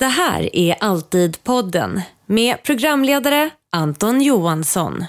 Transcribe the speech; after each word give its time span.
Det 0.00 0.06
här 0.06 0.56
är 0.56 0.74
Alltid 0.80 1.44
podden 1.44 2.00
med 2.26 2.62
programledare 2.62 3.50
Anton 3.72 4.22
Johansson. 4.22 5.04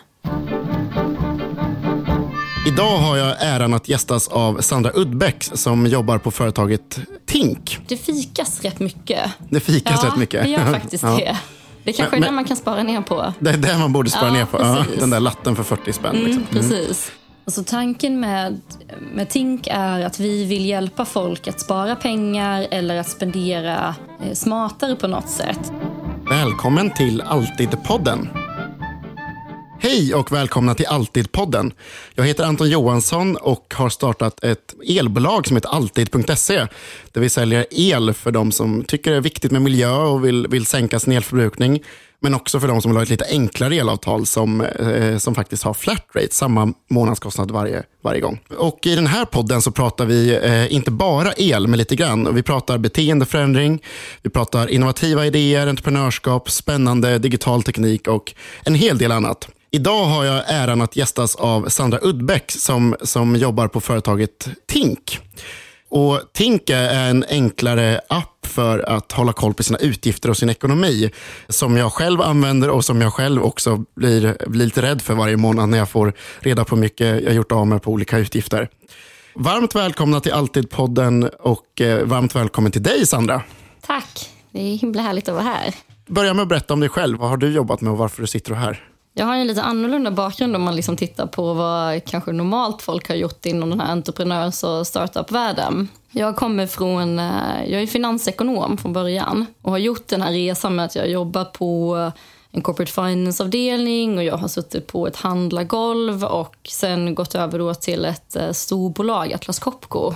Idag 2.67 2.97
har 2.97 3.17
jag 3.17 3.35
äran 3.39 3.73
att 3.73 3.89
gästas 3.89 4.27
av 4.27 4.61
Sandra 4.61 4.91
Udbeck 4.95 5.43
som 5.53 5.87
jobbar 5.87 6.17
på 6.17 6.31
företaget 6.31 6.99
Tink. 7.25 7.77
Det 7.87 7.97
fikas 7.97 8.61
rätt 8.61 8.79
mycket. 8.79 9.19
Det 9.49 9.59
fikas 9.59 9.99
ja, 10.03 10.09
rätt 10.09 10.17
mycket. 10.17 10.43
det 10.43 10.49
gör 10.49 10.65
faktiskt 10.73 11.03
Ja. 11.03 11.09
det. 11.15 11.37
Det 11.83 11.93
kanske 11.93 12.15
Men- 12.15 12.23
är 12.23 12.27
det 12.27 12.35
man 12.35 12.45
kan 12.45 12.57
spara 12.57 12.83
ner 12.83 13.01
på. 13.01 13.33
Det 13.39 13.49
är 13.49 13.57
det 13.57 13.77
man 13.77 13.93
borde 13.93 14.09
spara 14.09 14.27
Ja, 14.27 14.33
ner 14.33 14.45
på. 14.45 14.57
Ja, 14.61 14.85
den 14.99 15.09
där 15.09 15.19
latten 15.19 15.55
för 15.55 15.63
40 15.63 15.93
spänn. 15.93 16.15
Mm, 16.15 16.25
Liksom. 16.27 16.45
precis. 16.51 17.11
Alltså, 17.51 17.63
tanken 17.63 18.19
med, 18.19 18.61
med 19.13 19.29
Tink 19.29 19.67
är 19.71 20.05
att 20.05 20.19
vi 20.19 20.45
vill 20.45 20.65
hjälpa 20.65 21.05
folk 21.05 21.47
att 21.47 21.59
spara 21.59 21.95
pengar 21.95 22.67
eller 22.71 22.99
att 22.99 23.09
spendera 23.09 23.95
eh, 24.23 24.33
smartare 24.33 24.95
på 24.95 25.07
något 25.07 25.29
sätt. 25.29 25.71
Välkommen 26.29 26.91
till 26.93 27.21
Alltid-podden. 27.21 28.27
Hej 29.79 30.15
och 30.15 30.31
välkomna 30.31 30.75
till 30.75 30.85
Alltid-podden. 30.85 31.71
Jag 32.15 32.23
heter 32.23 32.43
Anton 32.43 32.69
Johansson 32.69 33.35
och 33.35 33.73
har 33.77 33.89
startat 33.89 34.43
ett 34.43 34.75
elbolag 34.87 35.47
som 35.47 35.57
heter 35.57 35.69
Alltid.se. 35.69 36.67
Där 37.11 37.21
vi 37.21 37.29
säljer 37.29 37.65
el 37.71 38.13
för 38.13 38.31
de 38.31 38.51
som 38.51 38.83
tycker 38.83 39.11
det 39.11 39.17
är 39.17 39.21
viktigt 39.21 39.51
med 39.51 39.61
miljö 39.61 39.95
och 39.95 40.25
vill, 40.25 40.47
vill 40.47 40.65
sänka 40.65 40.99
sin 40.99 41.13
elförbrukning. 41.13 41.83
Men 42.23 42.33
också 42.33 42.59
för 42.59 42.67
de 42.67 42.81
som 42.81 42.91
vill 42.91 42.97
ha 42.97 43.03
ett 43.03 43.09
lite 43.09 43.25
enklare 43.29 43.75
elavtal 43.75 44.25
som, 44.25 44.61
eh, 44.61 45.17
som 45.17 45.35
faktiskt 45.35 45.63
har 45.63 45.73
flat 45.73 46.05
rate, 46.15 46.35
samma 46.35 46.73
månadskostnad 46.89 47.51
varje, 47.51 47.83
varje 48.03 48.21
gång. 48.21 48.39
Och 48.57 48.79
I 48.87 48.95
den 48.95 49.07
här 49.07 49.25
podden 49.25 49.61
så 49.61 49.71
pratar 49.71 50.05
vi 50.05 50.39
eh, 50.43 50.73
inte 50.73 50.91
bara 50.91 51.33
el, 51.37 51.67
men 51.67 51.79
lite 51.79 51.95
grann. 51.95 52.35
Vi 52.35 52.43
pratar 52.43 52.77
beteendeförändring, 52.77 53.81
vi 54.21 54.29
pratar 54.29 54.67
innovativa 54.67 55.25
idéer, 55.25 55.67
entreprenörskap, 55.67 56.49
spännande 56.49 57.17
digital 57.17 57.63
teknik 57.63 58.07
och 58.07 58.33
en 58.65 58.75
hel 58.75 58.97
del 58.97 59.11
annat. 59.11 59.49
Idag 59.71 60.05
har 60.05 60.25
jag 60.25 60.43
äran 60.47 60.81
att 60.81 60.95
gästas 60.95 61.35
av 61.35 61.69
Sandra 61.69 61.99
Udbeck 62.01 62.51
som, 62.51 62.95
som 63.01 63.35
jobbar 63.35 63.67
på 63.67 63.81
företaget 63.81 64.49
Tink. 64.67 65.19
Och 65.91 66.21
Tink 66.33 66.69
är 66.69 67.09
en 67.09 67.25
enklare 67.29 68.01
app 68.09 68.47
för 68.47 68.79
att 68.79 69.11
hålla 69.11 69.33
koll 69.33 69.53
på 69.53 69.63
sina 69.63 69.79
utgifter 69.79 70.29
och 70.29 70.37
sin 70.37 70.49
ekonomi. 70.49 71.11
Som 71.49 71.77
jag 71.77 71.93
själv 71.93 72.21
använder 72.21 72.69
och 72.69 72.85
som 72.85 73.01
jag 73.01 73.13
själv 73.13 73.43
också 73.43 73.83
blir, 73.95 74.49
blir 74.49 74.65
lite 74.65 74.81
rädd 74.81 75.01
för 75.01 75.13
varje 75.13 75.37
månad 75.37 75.69
när 75.69 75.77
jag 75.77 75.89
får 75.89 76.13
reda 76.39 76.65
på 76.65 76.75
hur 76.75 76.81
mycket 76.81 77.23
jag 77.23 77.33
gjort 77.33 77.51
av 77.51 77.67
med 77.67 77.81
på 77.81 77.91
olika 77.91 78.17
utgifter. 78.17 78.69
Varmt 79.35 79.75
välkomna 79.75 80.19
till 80.19 80.33
Alltid-podden 80.33 81.29
och 81.39 81.81
eh, 81.81 82.05
varmt 82.05 82.35
välkommen 82.35 82.71
till 82.71 82.83
dig 82.83 83.05
Sandra. 83.05 83.41
Tack! 83.81 84.29
Det 84.51 84.59
är 84.59 84.77
himla 84.77 85.01
härligt 85.01 85.27
att 85.29 85.35
vara 85.35 85.43
här. 85.43 85.75
Börja 86.07 86.33
med 86.33 86.43
att 86.43 86.49
berätta 86.49 86.73
om 86.73 86.79
dig 86.79 86.89
själv. 86.89 87.17
Vad 87.17 87.29
har 87.29 87.37
du 87.37 87.49
jobbat 87.49 87.81
med 87.81 87.91
och 87.91 87.97
varför 87.97 88.21
du 88.21 88.27
sitter 88.27 88.53
här? 88.53 88.90
Jag 89.13 89.25
har 89.25 89.35
en 89.35 89.47
lite 89.47 89.61
annorlunda 89.61 90.11
bakgrund 90.11 90.55
om 90.55 90.61
man 90.61 90.75
liksom 90.75 90.97
tittar 90.97 91.27
på 91.27 91.53
vad 91.53 92.05
kanske 92.05 92.31
normalt 92.31 92.81
folk 92.81 93.09
har 93.09 93.15
gjort 93.15 93.45
inom 93.45 93.69
den 93.69 93.79
här 93.79 93.91
entreprenörs 93.91 94.63
och 94.63 94.87
startup-världen. 94.87 95.89
Jag 96.11 96.35
kommer 96.35 96.67
från, 96.67 97.19
eh, 97.19 97.63
jag 97.67 97.81
är 97.81 97.87
finansekonom 97.87 98.77
från 98.77 98.93
början 98.93 99.45
och 99.61 99.71
har 99.71 99.77
gjort 99.77 100.07
den 100.07 100.21
här 100.21 100.31
resan 100.31 100.75
med 100.75 100.85
att 100.85 100.95
jag 100.95 101.03
har 101.03 101.09
jobbat 101.09 101.53
på 101.53 102.11
en 102.51 102.61
corporate 102.61 102.91
finance-avdelning 102.91 104.17
och 104.17 104.23
jag 104.23 104.37
har 104.37 104.47
suttit 104.47 104.87
på 104.87 105.07
ett 105.07 105.15
handlargolv 105.15 106.23
och 106.23 106.55
sen 106.69 107.15
gått 107.15 107.35
över 107.35 107.59
då 107.59 107.73
till 107.73 108.05
ett 108.05 108.35
eh, 108.35 108.51
storbolag, 108.51 109.33
Atlas 109.33 109.59
Copco. 109.59 110.13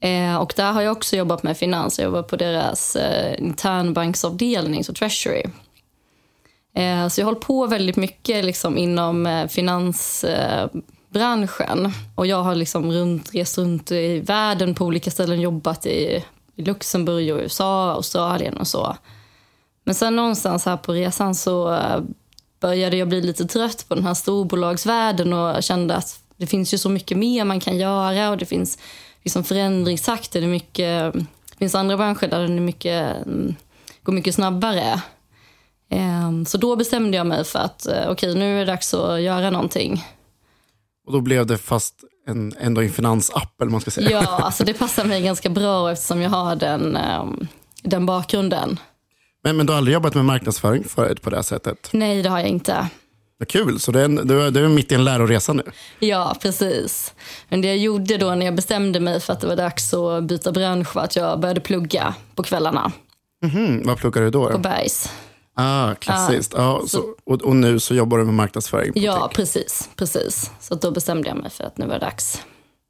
Eh, 0.00 0.36
och 0.36 0.52
där 0.56 0.72
har 0.72 0.82
jag 0.82 0.92
också 0.92 1.16
jobbat 1.16 1.42
med 1.42 1.56
finans. 1.56 1.98
Jag 1.98 2.04
jobbar 2.04 2.22
på 2.22 2.36
deras 2.36 2.96
internbanksavdelning, 3.38 4.84
så 4.84 4.92
Treasury. 4.92 5.42
Eh, 6.74 7.08
så 7.08 7.20
jag 7.20 7.26
har 7.26 7.32
hållit 7.32 7.46
på 7.46 7.66
väldigt 7.66 7.96
mycket 7.96 8.44
liksom 8.44 8.78
inom 8.78 9.26
eh, 9.26 9.48
finansbranschen. 9.48 11.92
Och 12.14 12.26
jag 12.26 12.42
har 12.42 12.54
liksom 12.54 12.92
runt, 12.92 13.34
rest 13.34 13.58
runt 13.58 13.92
i 13.92 14.20
världen 14.20 14.74
på 14.74 14.84
olika 14.84 15.10
ställen, 15.10 15.40
jobbat 15.40 15.86
i, 15.86 16.24
Luxemburg, 16.56 17.34
och 17.34 17.40
USA, 17.40 17.92
Australien 17.92 18.56
och 18.56 18.66
så. 18.66 18.96
Men 19.84 19.94
sen 19.94 20.16
någonstans 20.16 20.64
här 20.64 20.76
på 20.76 20.92
resan 20.92 21.34
så 21.34 21.74
eh, 21.74 22.00
började 22.60 22.96
jag 22.96 23.08
bli 23.08 23.20
lite 23.20 23.44
trött 23.44 23.84
på 23.88 23.94
den 23.94 24.04
här 24.04 24.14
storbolagsvärlden 24.14 25.32
och 25.32 25.62
kände 25.62 25.96
att 25.96 26.20
det 26.36 26.46
finns 26.46 26.74
ju 26.74 26.78
så 26.78 26.88
mycket 26.88 27.18
mer 27.18 27.44
man 27.44 27.60
kan 27.60 27.76
göra 27.76 28.30
och 28.30 28.36
det 28.36 28.46
finns 28.46 28.78
liksom 29.22 29.44
förändringstakter. 29.44 30.40
Det, 30.40 30.46
mycket, 30.46 31.12
det 31.12 31.58
finns 31.58 31.74
andra 31.74 31.96
branscher 31.96 32.28
där 32.28 32.38
det 32.38 32.44
är 32.44 32.60
mycket, 32.60 33.26
mm, 33.26 33.54
går 34.02 34.12
mycket 34.12 34.34
snabbare. 34.34 35.02
Ehm, 35.90 36.46
Så 36.46 36.58
då 36.58 36.76
bestämde 36.76 37.16
jag 37.16 37.26
mig 37.26 37.44
för 37.44 37.58
att 37.58 37.86
eh, 37.86 38.08
okej, 38.10 38.34
nu 38.34 38.54
är 38.54 38.58
det 38.58 38.64
dags 38.72 38.94
att 38.94 39.20
göra 39.20 39.50
någonting. 39.50 40.04
Och 41.06 41.12
Då 41.12 41.20
blev 41.20 41.46
det 41.46 41.58
fast 41.58 41.94
en, 42.26 42.52
ändå 42.60 42.82
en 42.82 42.90
finansapp, 42.90 43.60
eller 43.60 43.70
man 43.70 43.80
ska 43.80 43.90
säga. 43.90 44.10
Ja, 44.10 44.26
alltså 44.26 44.64
det 44.64 44.74
passar 44.74 45.04
mig 45.04 45.22
ganska 45.22 45.48
bra 45.48 45.92
eftersom 45.92 46.20
jag 46.20 46.30
har 46.30 46.56
den, 46.56 46.96
ehm, 46.96 47.46
den 47.82 48.06
bakgrunden. 48.06 48.80
Men, 49.44 49.56
men 49.56 49.66
du 49.66 49.72
har 49.72 49.78
aldrig 49.78 49.94
jobbat 49.94 50.14
med 50.14 50.24
marknadsföring 50.24 50.84
förut 50.84 51.22
på 51.22 51.30
det 51.30 51.36
här 51.36 51.42
sättet? 51.42 51.88
Nej, 51.92 52.22
det 52.22 52.28
har 52.28 52.38
jag 52.38 52.48
inte. 52.48 52.88
Vad 53.38 53.48
kul, 53.48 53.80
så 53.80 53.92
det 53.92 54.00
är 54.00 54.04
en, 54.04 54.14
du, 54.14 54.42
är- 54.42 54.50
du 54.50 54.64
är 54.64 54.68
mitt 54.68 54.92
i 54.92 54.94
en 54.94 55.04
läroresa 55.04 55.52
nu. 55.52 55.62
Ja, 55.98 56.36
precis. 56.42 57.14
Men 57.48 57.60
det 57.60 57.68
jag 57.68 57.76
gjorde 57.76 58.16
då 58.16 58.34
när 58.34 58.46
jag 58.46 58.54
bestämde 58.54 59.00
mig 59.00 59.20
för 59.20 59.32
att 59.32 59.40
det 59.40 59.46
var 59.46 59.56
dags 59.56 59.94
att 59.94 60.24
byta 60.24 60.52
bransch 60.52 60.96
var 60.96 61.02
att 61.02 61.16
jag 61.16 61.40
började 61.40 61.60
plugga 61.60 62.14
på 62.34 62.42
kvällarna 62.42 62.92
Mhm, 63.42 63.82
vad 63.84 63.98
pluggar 63.98 64.22
du 64.22 64.30
då? 64.30 64.50
på 64.50 64.58
Bergs. 64.58 65.10
Ah, 65.56 65.94
klassiskt. 65.94 66.54
Ja, 66.56 66.82
så, 66.86 67.02
och, 67.26 67.42
och 67.42 67.56
nu 67.56 67.80
så 67.80 67.94
jobbar 67.94 68.18
du 68.18 68.24
med 68.24 68.34
marknadsföring. 68.34 68.92
På 68.92 68.98
Ja, 68.98 69.20
Tink. 69.20 69.32
precis. 69.34 69.88
precis. 69.96 70.50
Så 70.60 70.74
då 70.74 70.90
bestämde 70.90 71.28
jag 71.28 71.36
mig 71.38 71.50
för 71.50 71.64
att 71.64 71.78
nu 71.78 71.86
var 71.86 71.94
det 71.94 72.00
dags. 72.00 72.42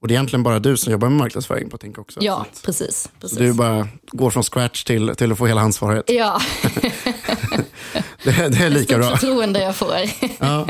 Och 0.03 0.09
det 0.09 0.15
är 0.15 0.17
egentligen 0.17 0.43
bara 0.43 0.59
du 0.59 0.77
som 0.77 0.93
jobbar 0.93 1.09
med 1.09 1.19
marknadsföring 1.19 1.71
på 1.71 1.79
Tink 1.79 1.99
också. 1.99 2.21
Ja, 2.23 2.47
Så 2.53 2.67
precis. 2.67 3.09
precis. 3.21 3.39
du 3.39 3.53
bara 3.53 3.89
går 4.07 4.31
från 4.31 4.43
scratch 4.43 4.85
till, 4.85 5.09
till 5.17 5.33
att 5.33 5.39
få 5.39 5.47
hela 5.47 5.61
ansvaret. 5.61 6.05
Ja, 6.11 6.41
Det, 8.25 8.49
det 8.49 8.59
är 8.65 8.71
lika 8.71 8.99
bra. 8.99 9.11
förtroende 9.11 9.63
jag 9.63 9.77
får. 9.77 9.95
Ja. 10.39 10.67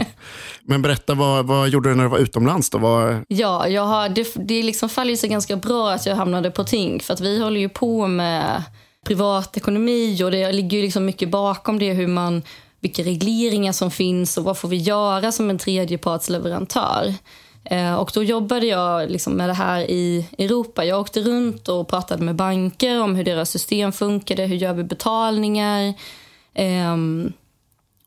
Men 0.62 0.82
berätta, 0.82 1.14
vad, 1.14 1.46
vad 1.46 1.68
gjorde 1.68 1.88
du 1.88 1.94
när 1.94 2.04
du 2.04 2.10
var 2.10 2.18
utomlands? 2.18 2.70
Då? 2.70 2.78
Vad, 2.78 3.24
Ja, 3.28 3.68
jag 3.68 3.82
har, 3.82 4.08
det, 4.08 4.32
det 4.34 4.62
liksom 4.62 4.88
faller 4.88 5.16
sig 5.16 5.28
ganska 5.28 5.56
bra 5.56 5.90
att 5.92 6.06
jag 6.06 6.16
hamnade 6.16 6.50
på 6.50 6.64
Tink 6.64 7.02
för 7.02 7.14
att 7.14 7.20
vi 7.20 7.40
håller 7.42 7.60
ju 7.60 7.68
på 7.68 8.06
med 8.06 8.62
privatekonomi 9.04 10.24
och 10.24 10.30
det 10.30 10.52
ligger 10.52 10.78
ju 10.78 10.82
liksom 10.82 11.04
mycket 11.04 11.30
bakom 11.30 11.78
det 11.78 11.92
hur 11.92 12.06
man, 12.06 12.42
vilka 12.80 13.02
regleringar 13.02 13.72
som 13.72 13.90
finns 13.90 14.38
och 14.38 14.44
vad 14.44 14.58
får 14.58 14.68
vi 14.68 14.76
göra 14.76 15.32
som 15.32 15.50
en 15.50 15.58
tredjepartsleverantör. 15.58 17.14
Eh, 17.64 17.94
och 17.94 18.10
då 18.14 18.22
jobbade 18.22 18.66
jag 18.66 19.10
liksom 19.10 19.32
med 19.32 19.48
det 19.48 19.54
här 19.54 19.80
i 19.80 20.26
Europa. 20.38 20.84
Jag 20.84 21.00
åkte 21.00 21.20
runt 21.20 21.68
och 21.68 21.88
pratade 21.88 22.24
med 22.24 22.34
banker 22.34 23.00
om 23.00 23.16
hur 23.16 23.24
deras 23.24 23.50
system 23.50 23.92
funkade, 23.92 24.46
hur 24.46 24.56
gör 24.56 24.72
vi 24.72 24.84
betalningar 24.84 25.94
ehm, 26.54 27.32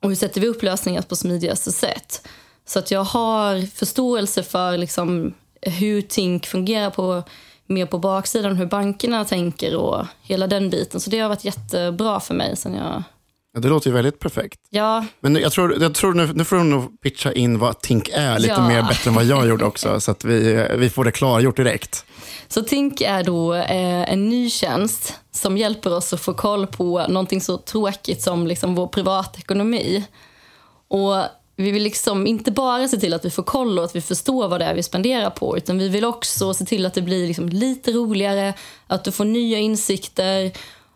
och 0.02 0.10
hur 0.10 0.16
sätter 0.16 0.42
vi 0.42 0.48
upp 0.48 0.64
lösningar 0.64 1.02
på 1.02 1.16
smidigaste 1.16 1.72
sätt. 1.72 2.28
Så 2.66 2.80
att 2.80 2.92
jag 2.92 3.04
har 3.04 3.76
förståelse 3.76 4.44
för 4.44 4.78
liksom 4.78 5.34
hur 5.62 6.02
Tink 6.02 6.46
fungerar 6.46 6.90
på, 6.90 7.24
mer 7.68 7.86
på 7.86 8.00
baksidan, 8.00 8.56
hur 8.56 8.66
bankerna 8.66 9.26
tänker 9.26 9.76
och 9.76 10.06
hela 10.22 10.48
den 10.48 10.70
biten. 10.70 11.00
Så 11.00 11.10
det 11.10 11.20
har 11.20 11.30
varit 11.30 11.44
jättebra 11.46 12.20
för 12.20 12.34
mig. 12.34 12.58
Sen 12.58 12.74
jag, 12.74 13.04
ja, 13.54 13.60
det 13.60 13.68
låter 13.68 13.88
ju 13.90 13.94
väldigt 13.94 14.20
perfekt. 14.20 14.60
ja, 14.70 15.06
Men 15.20 15.36
jag 15.36 15.52
tror, 15.52 15.82
jag 15.82 15.96
tror 15.96 16.14
nu, 16.14 16.34
nu 16.34 16.44
får 16.46 16.56
du 16.56 16.64
nog 16.64 17.02
pitcha 17.02 17.32
in 17.34 17.60
vad 17.60 17.82
Tink 17.82 18.10
är 18.14 18.40
lite 18.40 18.54
Ja. 18.54 18.68
mer 18.68 18.84
bättre 18.84 19.10
än 19.10 19.16
vad 19.16 19.26
jag 19.26 19.48
gjorde 19.48 19.66
också. 19.66 20.00
Så 20.00 20.12
att 20.12 20.26
vi, 20.26 20.68
vi 20.78 20.90
får 20.90 21.06
det 21.06 21.12
klargjort 21.12 21.56
direkt. 21.58 22.06
Så 22.48 22.64
Tink 22.64 23.02
är 23.02 23.24
då 23.24 23.54
eh, 23.54 24.12
en 24.12 24.30
ny 24.30 24.50
tjänst 24.50 25.14
som 25.32 25.58
hjälper 25.58 25.94
oss 25.94 26.14
att 26.14 26.22
få 26.22 26.34
koll 26.34 26.68
på 26.68 27.08
någonting 27.08 27.42
så 27.42 27.58
tråkigt 27.58 28.22
som 28.22 28.48
liksom 28.48 28.76
vår 28.76 28.88
privatekonomi. 28.88 30.04
Och 30.90 31.16
vi 31.60 31.72
vill 31.72 31.84
liksom 31.84 32.28
inte 32.28 32.52
bara 32.52 32.88
se 32.88 32.98
till 32.98 33.14
att 33.14 33.26
vi 33.26 33.30
får 33.30 33.44
koll 33.44 33.80
och 33.80 33.86
att 33.86 33.96
vi 33.96 34.02
förstår 34.02 34.48
vad 34.48 34.62
det 34.62 34.66
är 34.66 34.74
vi 34.74 34.84
spenderar 34.84 35.30
på 35.30 35.58
utan 35.58 35.78
vi 35.78 35.90
vill 35.90 36.06
också 36.06 36.54
se 36.54 36.66
till 36.66 36.86
att 36.86 36.94
det 36.94 37.02
blir 37.02 37.28
liksom 37.28 37.50
lite 37.50 37.92
roligare, 37.92 38.54
att 38.88 39.04
du 39.04 39.12
får 39.12 39.26
nya 39.26 39.58
insikter. 39.58 40.52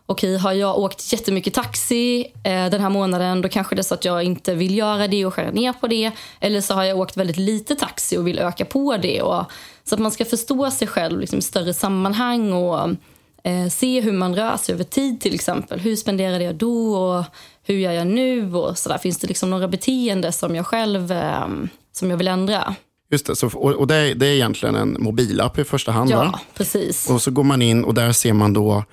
Okej, 0.05 0.37
har 0.37 0.53
jag 0.53 0.79
åkt 0.79 1.13
jättemycket 1.13 1.53
taxi 1.53 2.21
eh, 2.43 2.65
den 2.69 2.81
här 2.81 2.89
månaden 2.89 3.41
då 3.41 3.49
kanske 3.49 3.75
det 3.75 3.81
är 3.81 3.83
så 3.83 3.93
att 3.93 4.05
jag 4.05 4.23
inte 4.23 4.53
vill 4.53 4.77
göra 4.77 5.07
det 5.07 5.25
och 5.25 5.33
skära 5.33 5.51
ner 5.51 5.73
på 5.73 5.87
det. 5.87 6.11
Eller 6.39 6.61
så 6.61 6.73
har 6.73 6.83
jag 6.83 6.99
åkt 6.99 7.17
väldigt 7.17 7.37
lite 7.37 7.75
taxi 7.75 8.17
och 8.17 8.27
vill 8.27 8.39
öka 8.39 8.65
på 8.65 8.97
det. 8.97 9.21
Och, 9.21 9.43
så 9.83 9.95
att 9.95 10.01
man 10.01 10.11
ska 10.11 10.25
förstå 10.25 10.71
sig 10.71 10.87
själv 10.87 11.19
liksom, 11.19 11.39
i 11.39 11.41
större 11.41 11.73
sammanhang 11.73 12.53
och 12.53 12.89
eh, 13.43 13.67
se 13.69 14.01
hur 14.01 14.11
man 14.11 14.35
rör 14.35 14.57
sig 14.57 14.75
över 14.75 14.83
tid 14.83 15.21
till 15.21 15.35
exempel. 15.35 15.79
Hur 15.79 15.95
spenderade 15.95 16.43
jag 16.43 16.55
då 16.55 16.95
och 16.95 17.25
hur 17.63 17.75
gör 17.75 17.91
jag 17.91 18.07
nu? 18.07 18.53
Och 18.53 18.77
så 18.77 18.89
där. 18.89 18.97
Finns 18.97 19.17
det 19.17 19.27
liksom 19.27 19.49
några 19.49 19.67
beteenden 19.67 20.33
som 20.33 20.55
jag 20.55 20.65
själv 20.65 21.11
eh, 21.11 21.47
som 21.91 22.09
jag 22.09 22.17
vill 22.17 22.27
ändra? 22.27 22.75
Just 23.11 23.25
det, 23.25 23.35
så, 23.35 23.47
och, 23.47 23.71
och 23.71 23.87
det, 23.87 23.95
är, 23.95 24.15
det 24.15 24.27
är 24.27 24.31
egentligen 24.31 24.75
en 24.75 24.97
mobilapp 24.99 25.59
i 25.59 25.63
första 25.63 25.91
hand. 25.91 26.09
Ja, 26.09 26.17
Va? 26.17 26.39
precis. 26.53 27.09
Och 27.09 27.21
så 27.21 27.31
går 27.31 27.43
man 27.43 27.61
in 27.61 27.83
och 27.83 27.93
där 27.93 28.11
ser 28.11 28.33
man 28.33 28.53
då 28.53 28.83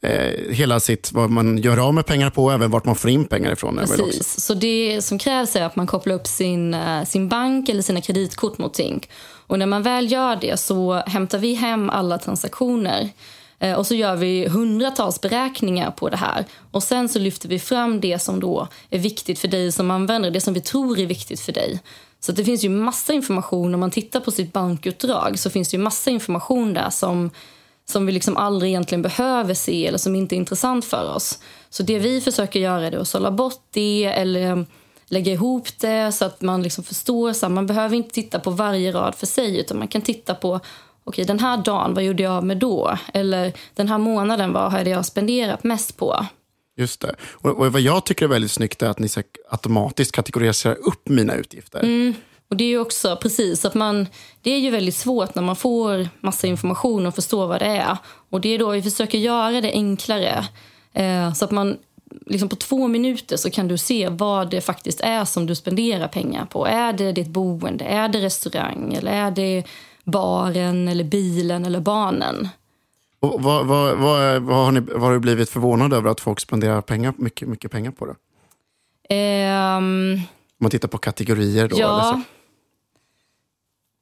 eh, 0.00 0.32
hela 0.50 0.80
sitt, 0.80 1.12
vad 1.12 1.30
man 1.30 1.58
gör 1.58 1.78
av 1.78 1.94
med 1.94 2.06
pengar 2.06 2.30
på, 2.30 2.50
även 2.50 2.70
vart 2.70 2.84
man 2.84 2.96
får 2.96 3.10
in 3.10 3.24
pengar 3.24 3.52
ifrån. 3.52 3.76
Precis. 3.76 4.40
Så 4.40 4.54
det 4.54 5.02
som 5.02 5.18
krävs 5.18 5.56
är 5.56 5.64
att 5.64 5.76
man 5.76 5.86
kopplar 5.86 6.14
upp 6.14 6.26
sin, 6.26 6.74
eh, 6.74 7.04
sin 7.04 7.28
bank 7.28 7.68
eller 7.68 7.82
sina 7.82 8.00
kreditkort 8.00 8.58
mot 8.58 8.74
Tink. 8.74 9.08
Och 9.46 9.58
när 9.58 9.66
man 9.66 9.82
väl 9.82 10.12
gör 10.12 10.36
det 10.36 10.60
så 10.60 10.94
hämtar 10.94 11.38
vi 11.38 11.54
hem 11.54 11.90
alla 11.90 12.18
transaktioner. 12.18 13.10
Eh, 13.58 13.74
och 13.74 13.86
så 13.86 13.94
gör 13.94 14.16
vi 14.16 14.48
hundratals 14.48 15.20
beräkningar 15.20 15.90
på 15.90 16.08
det 16.08 16.16
här. 16.16 16.44
Och 16.70 16.82
sen 16.82 17.08
så 17.08 17.18
lyfter 17.18 17.48
vi 17.48 17.58
fram 17.58 18.00
det 18.00 18.18
som 18.18 18.40
då 18.40 18.68
är 18.90 18.98
viktigt 18.98 19.38
för 19.38 19.48
dig 19.48 19.72
som 19.72 19.90
användare, 19.90 20.30
det 20.30 20.40
som 20.40 20.54
vi 20.54 20.60
tror 20.60 20.98
är 20.98 21.06
viktigt 21.06 21.40
för 21.40 21.52
dig. 21.52 21.80
Så 22.20 22.32
att 22.32 22.36
det 22.36 22.44
finns 22.44 22.64
ju 22.64 22.68
massa 22.68 23.12
information, 23.12 23.74
om 23.74 23.80
man 23.80 23.90
tittar 23.90 24.20
på 24.20 24.30
sitt 24.30 24.52
bankutdrag 24.52 25.38
så 25.38 25.50
finns 25.50 25.68
det 25.68 25.76
ju 25.76 25.82
massa 25.82 26.10
information 26.10 26.74
där 26.74 26.90
som, 26.90 27.30
som 27.88 28.06
vi 28.06 28.12
liksom 28.12 28.36
aldrig 28.36 28.70
egentligen 28.70 29.02
behöver 29.02 29.54
se 29.54 29.86
eller 29.86 29.98
som 29.98 30.14
inte 30.14 30.34
är 30.34 30.36
intressant 30.36 30.84
för 30.84 31.14
oss. 31.14 31.38
Så 31.70 31.82
det 31.82 31.98
vi 31.98 32.20
försöker 32.20 32.60
göra 32.60 32.86
är 32.86 32.96
att 32.96 33.08
sålla 33.08 33.30
bort 33.30 33.62
det 33.70 34.04
eller 34.04 34.66
lägga 35.06 35.32
ihop 35.32 35.68
det 35.80 36.12
så 36.12 36.24
att 36.24 36.40
man 36.40 36.62
liksom 36.62 36.84
förstår. 36.84 37.32
Så 37.32 37.48
man 37.48 37.66
behöver 37.66 37.96
inte 37.96 38.14
titta 38.14 38.40
på 38.40 38.50
varje 38.50 38.92
rad 38.92 39.14
för 39.14 39.26
sig 39.26 39.60
utan 39.60 39.78
man 39.78 39.88
kan 39.88 40.02
titta 40.02 40.34
på 40.34 40.60
okej 41.06 41.24
den 41.24 41.38
här 41.38 41.56
dagen, 41.56 41.94
vad 41.94 42.04
gjorde 42.04 42.22
jag 42.22 42.32
av 42.32 42.44
med 42.44 42.56
då? 42.56 42.98
Eller 43.14 43.52
den 43.74 43.88
här 43.88 43.98
månaden, 43.98 44.52
vad 44.52 44.72
hade 44.72 44.90
jag 44.90 45.06
spenderat 45.06 45.64
mest 45.64 45.96
på? 45.96 46.26
Just 46.76 47.00
det. 47.00 47.14
Och, 47.32 47.50
och 47.50 47.72
vad 47.72 47.80
jag 47.80 48.04
tycker 48.04 48.24
är 48.24 48.28
väldigt 48.28 48.50
snyggt 48.50 48.82
är 48.82 48.88
att 48.88 48.98
ni 48.98 49.08
automatiskt 49.50 50.12
kategoriserar 50.12 50.74
upp 50.74 51.08
mina 51.08 51.34
utgifter. 51.34 52.14
Och 52.50 52.56
det 52.56 52.64
är 52.64 52.68
ju 52.68 52.78
också 52.78 53.16
precis 53.22 53.64
att 53.64 53.74
man, 53.74 54.06
det 54.42 54.50
är 54.50 54.58
ju 54.58 54.70
väldigt 54.70 54.96
svårt 54.96 55.34
när 55.34 55.42
man 55.42 55.56
får 55.56 56.08
massa 56.20 56.46
information 56.46 57.06
och 57.06 57.14
förstår 57.14 57.46
vad 57.46 57.60
det 57.60 57.66
är. 57.66 57.96
Och 58.30 58.40
det 58.40 58.48
är 58.48 58.58
då 58.58 58.70
vi 58.70 58.82
försöker 58.82 59.18
göra 59.18 59.60
det 59.60 59.72
enklare. 59.72 60.44
Eh, 60.92 61.32
så 61.32 61.44
att 61.44 61.50
man 61.50 61.76
liksom 62.26 62.48
på 62.48 62.56
två 62.56 62.88
minuter 62.88 63.36
så 63.36 63.50
kan 63.50 63.68
du 63.68 63.78
se 63.78 64.08
vad 64.08 64.50
det 64.50 64.60
faktiskt 64.60 65.00
är 65.00 65.24
som 65.24 65.46
du 65.46 65.54
spenderar 65.54 66.08
pengar 66.08 66.46
på. 66.46 66.66
Är 66.66 66.92
det 66.92 67.12
ditt 67.12 67.28
boende, 67.28 67.84
är 67.84 68.08
det 68.08 68.20
restaurang 68.20 68.94
eller 68.94 69.12
är 69.12 69.30
det 69.30 69.64
baren 70.06 70.88
eller 70.88 71.04
bilen 71.04 71.64
eller 71.64 71.80
barnen? 71.80 72.48
Och 73.20 73.42
vad, 73.42 73.66
vad, 73.66 73.96
vad, 73.98 74.42
vad, 74.42 74.56
har 74.64 74.72
ni, 74.72 74.80
vad 74.80 75.00
har 75.02 75.12
du 75.12 75.18
blivit 75.20 75.50
förvånad 75.50 75.92
över 75.92 76.10
att 76.10 76.20
folk 76.20 76.40
spenderar 76.40 76.80
pengar, 76.80 77.14
mycket, 77.16 77.48
mycket 77.48 77.70
pengar 77.70 77.90
på 77.90 78.06
det? 78.06 78.14
Ehm, 79.14 80.12
Om 80.14 80.20
man 80.60 80.70
tittar 80.70 80.88
på 80.88 80.98
kategorier 80.98 81.68
då. 81.68 81.76
ja, 81.78 82.22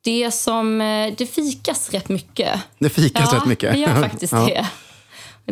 det 0.05 0.31
som, 0.31 0.81
eh, 0.81 1.15
det 1.19 1.27
fikas 1.27 1.91
rätt 1.91 2.09
mycket. 2.09 2.61
Det 2.79 2.89
fikas 2.89 3.33
ja, 3.33 3.39
rätt 3.39 3.47
mycket. 3.47 3.73
det 3.73 3.79
gör 3.79 4.03
faktiskt 4.03 4.33
Ja. 4.33 4.47
det. 4.47 4.67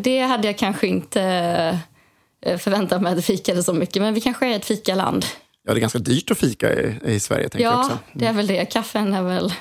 Det 0.01 0.21
hade 0.21 0.47
jag 0.49 0.59
kanske 0.59 0.87
inte 0.87 1.23
eh, 2.43 2.59
förväntat 2.59 3.03
mig 3.03 3.11
att 3.11 3.17
det 3.19 3.23
fikade 3.23 3.63
så 3.63 3.73
mycket, 3.73 4.03
men 4.03 4.15
vi 4.15 4.21
kanske 4.21 4.47
är 4.47 4.57
ett 4.57 4.65
fikaland. 4.65 5.25
Ja, 5.65 5.73
det 5.73 5.79
är 5.79 5.81
ganska 5.81 5.99
dyrt 5.99 6.31
att 6.31 6.39
fika 6.39 6.73
i, 6.75 6.99
i 7.05 7.21
Sverige. 7.21 7.49
Tänker 7.49 7.65
jag 7.65 7.75
Ja, 7.75 7.85
också. 7.85 7.99
det 8.13 8.27
är 8.27 8.33
väl 8.33 8.47
det. 8.47 8.65
Kaffen 8.65 9.13
är 9.15 9.23
väl... 9.23 9.53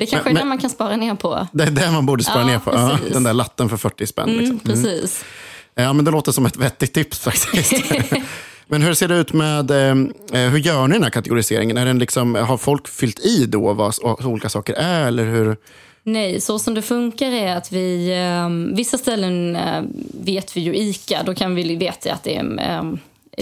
Det 0.00 0.06
kanske 0.06 0.28
Men- 0.28 0.36
är 0.36 0.40
men- 0.40 0.48
man 0.48 0.58
kan 0.58 0.70
spara 0.70 0.96
ner 0.96 1.14
på. 1.14 1.46
Det 1.52 1.64
är 1.64 1.70
det 1.70 1.90
man 1.90 2.06
borde 2.06 2.24
spara 2.24 2.40
Ja, 2.40 2.46
ner 2.46 2.58
på. 2.58 2.70
Ja, 2.74 2.98
den 3.12 3.22
där 3.22 3.32
latten 3.32 3.68
för 3.68 3.76
40 3.76 4.06
spänn. 4.06 4.28
Mm, 4.28 4.40
Liksom. 4.40 4.58
precis. 4.58 5.24
Ja, 5.74 5.92
men 5.92 6.04
det 6.04 6.10
låter 6.10 6.32
som 6.32 6.46
ett 6.46 6.56
vettigt 6.56 6.92
tips 6.94 7.18
faktiskt. 7.24 7.72
men 8.66 8.82
hur 8.82 8.94
ser 8.94 9.08
det 9.08 9.14
ut 9.16 9.32
med, 9.32 9.70
eh, 9.70 9.94
hur 10.50 10.58
gör 10.58 10.88
ni 10.88 10.94
den 10.94 11.02
här 11.02 11.10
kategoriseringen? 11.10 11.78
Är 11.78 11.86
den 11.86 11.98
liksom, 11.98 12.34
har 12.34 12.56
folk 12.56 12.88
fyllt 12.88 13.20
i 13.20 13.46
då 13.46 13.72
vad 13.72 13.94
olika 14.24 14.48
saker 14.48 14.74
är? 14.74 15.06
Eller 15.06 15.24
hur? 15.24 15.56
Nej, 16.02 16.40
så 16.40 16.58
som 16.58 16.74
det 16.74 16.82
funkar 16.82 17.26
är 17.32 17.56
att 17.56 17.72
vi... 17.72 18.10
Eh, 18.12 18.74
vissa 18.76 18.98
ställen 18.98 19.56
eh, 19.56 19.82
vet 20.24 20.56
vi 20.56 20.60
ju 20.60 20.76
ICA, 20.76 21.22
då 21.26 21.34
kan 21.34 21.54
vi 21.54 21.76
veta 21.76 22.12
att 22.12 22.22
det 22.22 22.36
är 22.36 22.70
eh, 22.70 22.92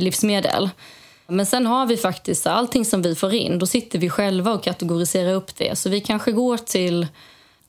livsmedel. 0.03 0.71
Men 1.29 1.47
sen 1.47 1.67
har 1.67 1.87
vi 1.87 1.97
faktiskt 1.97 2.47
allting 2.47 2.85
som 2.85 3.03
vi 3.03 3.15
får 3.15 3.35
in, 3.35 3.59
då 3.59 3.67
sitter 3.67 3.99
vi 3.99 4.11
själva 4.11 4.53
och 4.53 4.65
kategoriserar 4.65 5.33
upp 5.33 5.57
det. 5.57 5.79
Så 5.79 5.91
vi 5.91 6.01
kanske 6.01 6.33
går 6.33 6.57
till... 6.57 7.07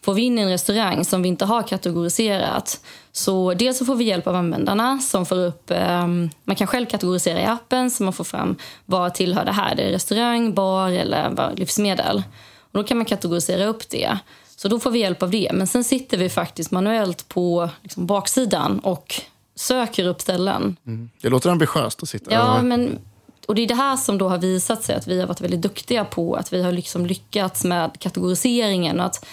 Får 0.02 0.14
vi 0.14 0.22
in 0.22 0.38
en 0.38 0.50
restaurang 0.50 1.06
som 1.06 1.22
vi 1.22 1.30
inte 1.30 1.46
har 1.46 1.64
kategoriserat 1.64 2.80
så 3.12 3.54
dels 3.54 3.78
så 3.78 3.86
får 3.86 3.96
vi 3.96 4.04
hjälp 4.04 4.28
av 4.28 4.36
användarna 4.36 5.00
som 5.00 5.26
får 5.26 5.38
upp... 5.38 5.72
Eh, 5.72 6.08
man 6.44 6.56
kan 6.58 6.68
själv 6.68 6.86
kategorisera 6.86 7.42
i 7.42 7.46
appen 7.46 7.92
så 7.92 8.04
man 8.04 8.14
får 8.14 8.24
fram 8.24 8.56
vad 8.86 9.14
tillhör 9.14 9.46
det 9.46 9.52
här. 9.52 9.76
Det 9.76 9.84
är 9.84 9.92
restaurang, 9.92 10.54
bar 10.54 10.90
eller 10.90 11.54
livsmedel. 11.56 12.24
Och 12.72 12.80
då 12.80 12.84
kan 12.84 12.98
man 12.98 13.06
kategorisera 13.06 13.66
upp 13.66 13.90
det. 13.90 14.18
Så 14.56 14.68
då 14.68 14.80
får 14.80 14.92
vi 14.92 15.00
hjälp 15.00 15.24
av 15.24 15.32
det. 15.32 15.52
Men 15.54 15.68
sen 15.68 15.84
sitter 15.84 16.18
vi 16.18 16.30
faktiskt 16.30 16.72
manuellt 16.72 17.28
på 17.30 17.70
liksom, 17.82 18.06
baksidan 18.06 18.80
och 18.80 19.22
söker 19.56 20.08
upp 20.08 20.22
ställen. 20.22 20.76
Det 21.22 21.30
låter 21.30 21.50
ambitiöst 21.50 22.04
att 22.04 22.10
sitta 22.10 22.34
Ja, 22.34 22.62
men, 22.62 23.00
och 23.50 23.56
det 23.56 23.62
är 23.62 23.68
det 23.68 23.75
här 23.75 23.98
som 23.98 24.18
då 24.18 24.30
har 24.30 24.38
visat 24.38 24.84
sig 24.84 24.96
att 24.96 25.07
vi 25.07 25.19
har 25.19 25.28
varit 25.28 25.42
väldigt 25.42 25.62
duktiga 25.62 26.06
på. 26.06 26.36
Att 26.36 26.54
vi 26.54 26.63
har 26.63 26.72
liksom 26.72 27.06
lyckats 27.06 27.63
med 27.63 28.00
kategoriseringen. 28.00 29.00
Att, 29.00 29.25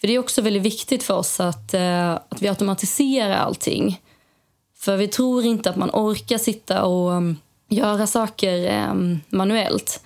för 0.00 0.06
det 0.06 0.14
är 0.14 0.18
också 0.18 0.42
väldigt 0.42 0.62
viktigt 0.62 1.02
för 1.02 1.14
oss 1.14 1.40
att, 1.40 1.74
eh, 1.74 2.10
att 2.10 2.42
vi 2.42 2.48
automatiserar 2.48 3.36
allting. 3.36 4.00
För 4.76 4.96
vi 4.96 5.08
tror 5.08 5.44
inte 5.44 5.70
att 5.70 5.76
man 5.76 5.90
orkar 5.92 6.38
sitta 6.38 6.84
och 6.84 7.10
um, 7.10 7.36
göra 7.68 8.06
saker 8.06 8.88
um, 8.90 9.20
manuellt. 9.28 10.02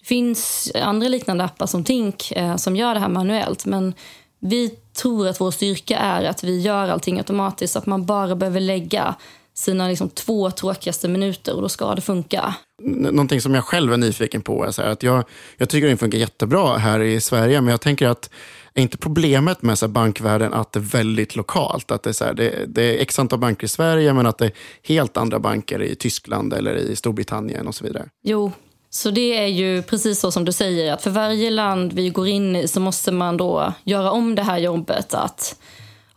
Det 0.00 0.06
finns 0.06 0.72
andra 0.74 1.08
liknande 1.08 1.44
appar 1.44 1.66
som 1.66 1.84
Tink 1.84 2.32
eh, 2.32 2.56
som 2.56 2.76
gör 2.76 2.94
det 2.94 3.00
här 3.00 3.08
manuellt. 3.08 3.66
Men 3.66 3.94
vi 4.38 4.68
tror 4.68 5.28
att 5.28 5.40
vår 5.40 5.50
styrka 5.50 5.98
är 5.98 6.24
att 6.24 6.44
vi 6.44 6.60
gör 6.60 6.88
allting 6.88 7.18
automatiskt. 7.18 7.76
Att 7.76 7.86
man 7.86 8.06
bara 8.06 8.36
behöver 8.36 8.60
lägga 8.60 9.14
sina 9.58 9.88
liksom, 9.88 10.08
två 10.10 10.50
tråkigaste 10.50 11.08
minuter 11.08 11.54
och 11.54 11.62
då 11.62 11.68
ska 11.68 11.94
det 11.94 12.00
funka. 12.00 12.54
N- 12.84 12.92
Någonting 13.02 13.40
som 13.40 13.54
jag 13.54 13.64
själv 13.64 13.92
är 13.92 13.96
nyfiken 13.96 14.42
på 14.42 14.64
är 14.64 14.70
så 14.70 14.82
här 14.82 14.88
att 14.88 15.02
jag, 15.02 15.24
jag 15.56 15.68
tycker 15.68 15.88
det 15.88 15.96
funkar 15.96 16.18
jättebra 16.18 16.76
här 16.76 17.00
i 17.00 17.20
Sverige, 17.20 17.60
men 17.60 17.70
jag 17.70 17.80
tänker 17.80 18.08
att 18.08 18.30
är 18.74 18.82
inte 18.82 18.96
problemet 18.98 19.62
med 19.62 19.78
så 19.78 19.86
här 19.86 19.92
bankvärlden 19.92 20.54
att 20.54 20.72
det 20.72 20.78
är 20.78 20.82
väldigt 20.82 21.36
lokalt? 21.36 21.90
Att 21.90 22.02
det, 22.02 22.10
är 22.10 22.14
så 22.14 22.24
här, 22.24 22.34
det, 22.34 22.64
det 22.66 22.82
är 22.82 23.02
x 23.02 23.18
antal 23.18 23.38
banker 23.38 23.64
i 23.64 23.68
Sverige, 23.68 24.12
men 24.14 24.26
att 24.26 24.38
det 24.38 24.44
är 24.46 24.52
helt 24.82 25.16
andra 25.16 25.38
banker 25.38 25.82
i 25.82 25.94
Tyskland 25.94 26.52
eller 26.52 26.74
i 26.74 26.96
Storbritannien 26.96 27.66
och 27.68 27.74
så 27.74 27.84
vidare. 27.84 28.08
Jo, 28.24 28.52
så 28.90 29.10
det 29.10 29.36
är 29.38 29.46
ju 29.46 29.82
precis 29.82 30.20
så 30.20 30.30
som 30.30 30.44
du 30.44 30.52
säger 30.52 30.92
att 30.92 31.02
för 31.02 31.10
varje 31.10 31.50
land 31.50 31.92
vi 31.92 32.08
går 32.08 32.28
in 32.28 32.56
i 32.56 32.68
så 32.68 32.80
måste 32.80 33.12
man 33.12 33.36
då 33.36 33.72
göra 33.84 34.10
om 34.10 34.34
det 34.34 34.42
här 34.42 34.58
jobbet 34.58 35.14
att 35.14 35.56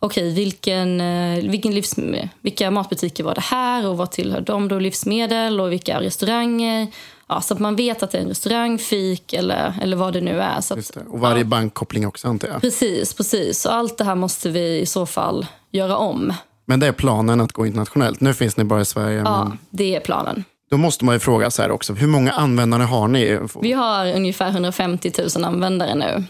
okej, 0.02 0.34
vilken, 0.34 1.00
eh, 1.00 1.50
vilken 1.50 1.74
livs, 1.74 1.94
vilka 2.40 2.70
matbutiker 2.70 3.24
var 3.24 3.34
det 3.34 3.40
här 3.40 3.88
och 3.88 3.96
vad 3.96 4.10
tillhör 4.10 4.40
de 4.40 4.68
då 4.68 4.78
livsmedel 4.78 5.60
och 5.60 5.72
vilka 5.72 6.00
restauranger? 6.00 6.86
Ja, 7.28 7.40
så 7.40 7.54
att 7.54 7.60
man 7.60 7.76
vet 7.76 8.02
att 8.02 8.10
det 8.10 8.18
är 8.18 8.22
en 8.22 8.28
restaurang, 8.28 8.78
fik 8.78 9.32
eller, 9.32 9.74
eller 9.82 9.96
vad 9.96 10.12
det 10.12 10.20
nu 10.20 10.40
är. 10.40 10.60
Så 10.60 10.74
att. 10.74 10.96
Och 11.08 11.20
varje 11.20 11.44
bankkoppling 11.44 12.06
också 12.06 12.28
antar 12.28 12.48
jag. 12.48 12.60
Precis, 12.60 13.14
precis. 13.14 13.60
Så 13.60 13.68
allt 13.68 13.98
det 13.98 14.04
här 14.04 14.14
måste 14.14 14.50
vi 14.50 14.78
i 14.80 14.86
så 14.86 15.06
fall 15.06 15.46
göra 15.70 15.96
om. 15.96 16.34
Men 16.64 16.80
det 16.80 16.86
är 16.86 16.92
planen 16.92 17.40
att 17.40 17.52
gå 17.52 17.66
internationellt. 17.66 18.20
Nu 18.20 18.34
finns 18.34 18.56
ni 18.56 18.64
bara 18.64 18.80
i 18.80 18.84
Sverige. 18.84 19.22
Ja, 19.24 19.44
Men 19.44 19.58
det 19.70 19.96
är 19.96 20.00
planen. 20.00 20.44
då 20.70 20.76
måste 20.76 21.04
man 21.04 21.14
ju 21.14 21.18
fråga 21.18 21.50
så 21.50 21.62
här 21.62 21.70
också, 21.70 21.92
hur 21.92 22.06
många 22.06 22.32
användare 22.32 22.82
har 22.82 23.08
ni? 23.08 23.38
Vi 23.62 23.72
har 23.72 24.14
ungefär 24.14 24.48
150 24.48 25.12
000 25.36 25.44
användare 25.44 25.94
nu. 25.94 26.24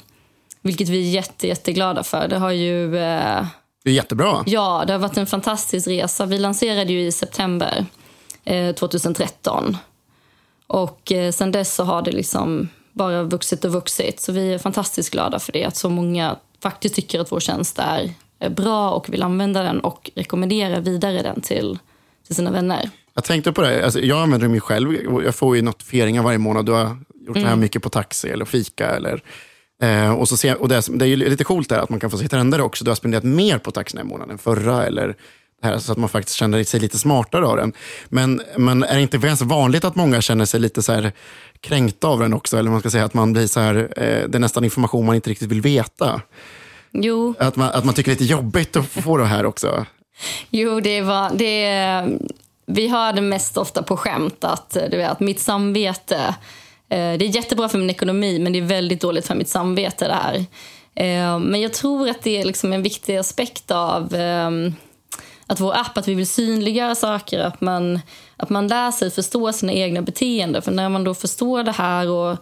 Vilket 0.62 0.88
vi 0.88 1.08
är 1.08 1.10
jätte, 1.10 1.46
jätteglada 1.48 2.02
för. 2.02 2.28
Det 2.28 2.38
har 2.38 2.50
ju... 2.50 2.98
Eh, 2.98 3.46
Det 3.82 3.90
är 3.90 3.94
jättebra. 3.94 4.44
ja, 4.46 4.84
det 4.86 4.92
har 4.92 5.00
varit 5.00 5.16
en 5.16 5.26
fantastisk 5.26 5.88
resa. 5.88 6.26
Vi 6.26 6.38
lanserade 6.38 6.92
ju 6.92 7.00
i 7.00 7.12
september 7.12 7.86
eh, 8.44 8.74
2013. 8.74 9.76
Och 10.66 11.12
eh, 11.12 11.32
sen 11.32 11.52
dess 11.52 11.74
så 11.74 11.84
har 11.84 12.02
det 12.02 12.12
liksom 12.12 12.68
bara 12.92 13.22
vuxit 13.22 13.64
och 13.64 13.72
vuxit. 13.72 14.20
Så 14.20 14.32
vi 14.32 14.54
är 14.54 14.58
fantastiskt 14.58 15.10
glada 15.10 15.38
för 15.38 15.52
det. 15.52 15.64
Att 15.64 15.76
så 15.76 15.88
många 15.88 16.36
faktiskt 16.62 16.94
tycker 16.94 17.20
att 17.20 17.32
vår 17.32 17.40
tjänst 17.40 17.78
är 17.78 18.14
bra 18.50 18.90
och 18.90 19.12
vill 19.12 19.22
använda 19.22 19.62
den 19.62 19.80
och 19.80 20.10
rekommenderar 20.14 20.80
vidare 20.80 21.22
den 21.22 21.40
till, 21.40 21.78
till 22.26 22.36
sina 22.36 22.50
vänner. 22.50 22.90
Jag 23.14 23.24
tänkte 23.24 23.52
på 23.52 23.62
det, 23.62 23.84
alltså, 23.84 24.00
jag 24.00 24.22
använder 24.22 24.48
mig 24.48 24.60
själv. 24.60 24.94
Jag 25.24 25.34
får 25.34 25.56
ju 25.56 25.62
notifieringar 25.62 26.22
varje 26.22 26.38
månad. 26.38 26.66
Du 26.66 26.72
har 26.72 26.96
gjort 27.26 27.34
det 27.34 27.40
här 27.40 27.56
mycket 27.56 27.82
på 27.82 27.88
taxi 27.88 28.28
eller 28.28 28.44
fika. 28.44 28.90
Eller, 28.90 29.22
eh, 29.82 30.12
och 30.12 30.28
så 30.28 30.36
ser, 30.36 30.62
och 30.62 30.68
det, 30.68 30.76
är, 30.76 30.98
det 30.98 31.04
är 31.04 31.08
ju 31.08 31.16
lite 31.16 31.44
coolt 31.44 31.68
där 31.68 31.78
att 31.78 31.90
man 31.90 32.00
kan 32.00 32.10
få 32.10 32.18
se 32.18 32.28
trender 32.28 32.60
också. 32.60 32.84
Du 32.84 32.90
har 32.90 32.96
spenderat 32.96 33.24
mer 33.24 33.58
på 33.58 33.70
taxi 33.70 33.96
den 33.96 34.06
här 34.06 34.10
månaden 34.10 34.32
än 34.32 34.38
förra. 34.38 34.86
Eller, 34.86 35.16
här, 35.62 35.78
så 35.78 35.92
att 35.92 35.98
man 35.98 36.08
faktiskt 36.08 36.36
känner 36.36 36.64
sig 36.64 36.80
lite 36.80 36.98
smartare 36.98 37.46
av 37.46 37.56
den. 37.56 37.72
Men, 38.08 38.42
men 38.56 38.82
är 38.82 38.94
det 38.94 39.02
inte 39.02 39.18
ganska 39.18 39.44
vanligt 39.44 39.84
att 39.84 39.94
många 39.94 40.20
känner 40.20 40.44
sig 40.44 40.60
lite 40.60 40.82
så 40.82 40.92
här 40.92 41.12
kränkta 41.60 42.08
av 42.08 42.20
den 42.20 42.34
också? 42.34 42.58
Eller 42.58 42.70
man 42.70 42.80
ska 42.80 42.90
säga 42.90 43.04
att 43.04 43.14
man 43.14 43.32
blir 43.32 43.46
så 43.46 43.60
här, 43.60 43.76
eh, 43.76 44.28
det 44.28 44.38
är 44.38 44.40
nästan 44.40 44.64
information 44.64 45.06
man 45.06 45.14
inte 45.14 45.30
riktigt 45.30 45.50
vill 45.50 45.60
veta. 45.60 46.20
Jo, 46.92 47.34
Att 47.38 47.56
man, 47.56 47.68
att 47.68 47.84
man 47.84 47.94
tycker 47.94 48.10
det 48.10 48.18
är 48.18 48.20
lite 48.20 48.32
jobbigt 48.32 48.76
att 48.76 48.86
få 48.86 49.16
det 49.16 49.24
här 49.24 49.46
också. 49.46 49.86
Jo, 50.50 50.80
det 50.80 51.00
var... 51.00 51.30
Det, 51.34 52.18
vi 52.66 52.88
har 52.88 53.12
det 53.12 53.20
mest 53.20 53.56
ofta 53.56 53.82
på 53.82 53.96
skämt 53.96 54.44
att 54.44 54.76
du 54.90 54.96
vet, 54.96 55.20
mitt 55.20 55.40
samvete... 55.40 56.34
Eh, 56.92 57.18
det 57.18 57.24
är 57.24 57.36
jättebra 57.36 57.68
för 57.68 57.78
min 57.78 57.90
ekonomi, 57.90 58.38
men 58.38 58.52
det 58.52 58.58
är 58.58 58.62
väldigt 58.62 59.00
dåligt 59.00 59.26
för 59.26 59.34
mitt 59.34 59.48
samvete. 59.48 60.08
det 60.08 60.14
här. 60.14 60.34
Eh, 60.94 61.38
men 61.38 61.60
jag 61.60 61.72
tror 61.72 62.08
att 62.08 62.22
det 62.22 62.40
är 62.40 62.44
liksom 62.44 62.72
en 62.72 62.82
viktig 62.82 63.16
aspekt 63.16 63.70
av... 63.70 64.14
Ehm, 64.14 64.74
att 65.46 65.60
vår 65.60 65.74
app, 65.74 65.98
att 65.98 66.08
vi 66.08 66.14
vill 66.14 66.26
synliggöra 66.26 66.94
saker, 66.94 67.40
att 67.40 67.60
man, 67.60 68.00
att 68.36 68.50
man 68.50 68.68
lär 68.68 68.90
sig 68.90 69.10
förstå 69.10 69.52
sina 69.52 69.72
egna 69.72 70.02
beteenden. 70.02 70.62
För 70.62 70.72
när 70.72 70.88
man 70.88 71.04
då 71.04 71.14
förstår 71.14 71.62
det 71.62 71.72
här 71.72 72.08
och 72.08 72.36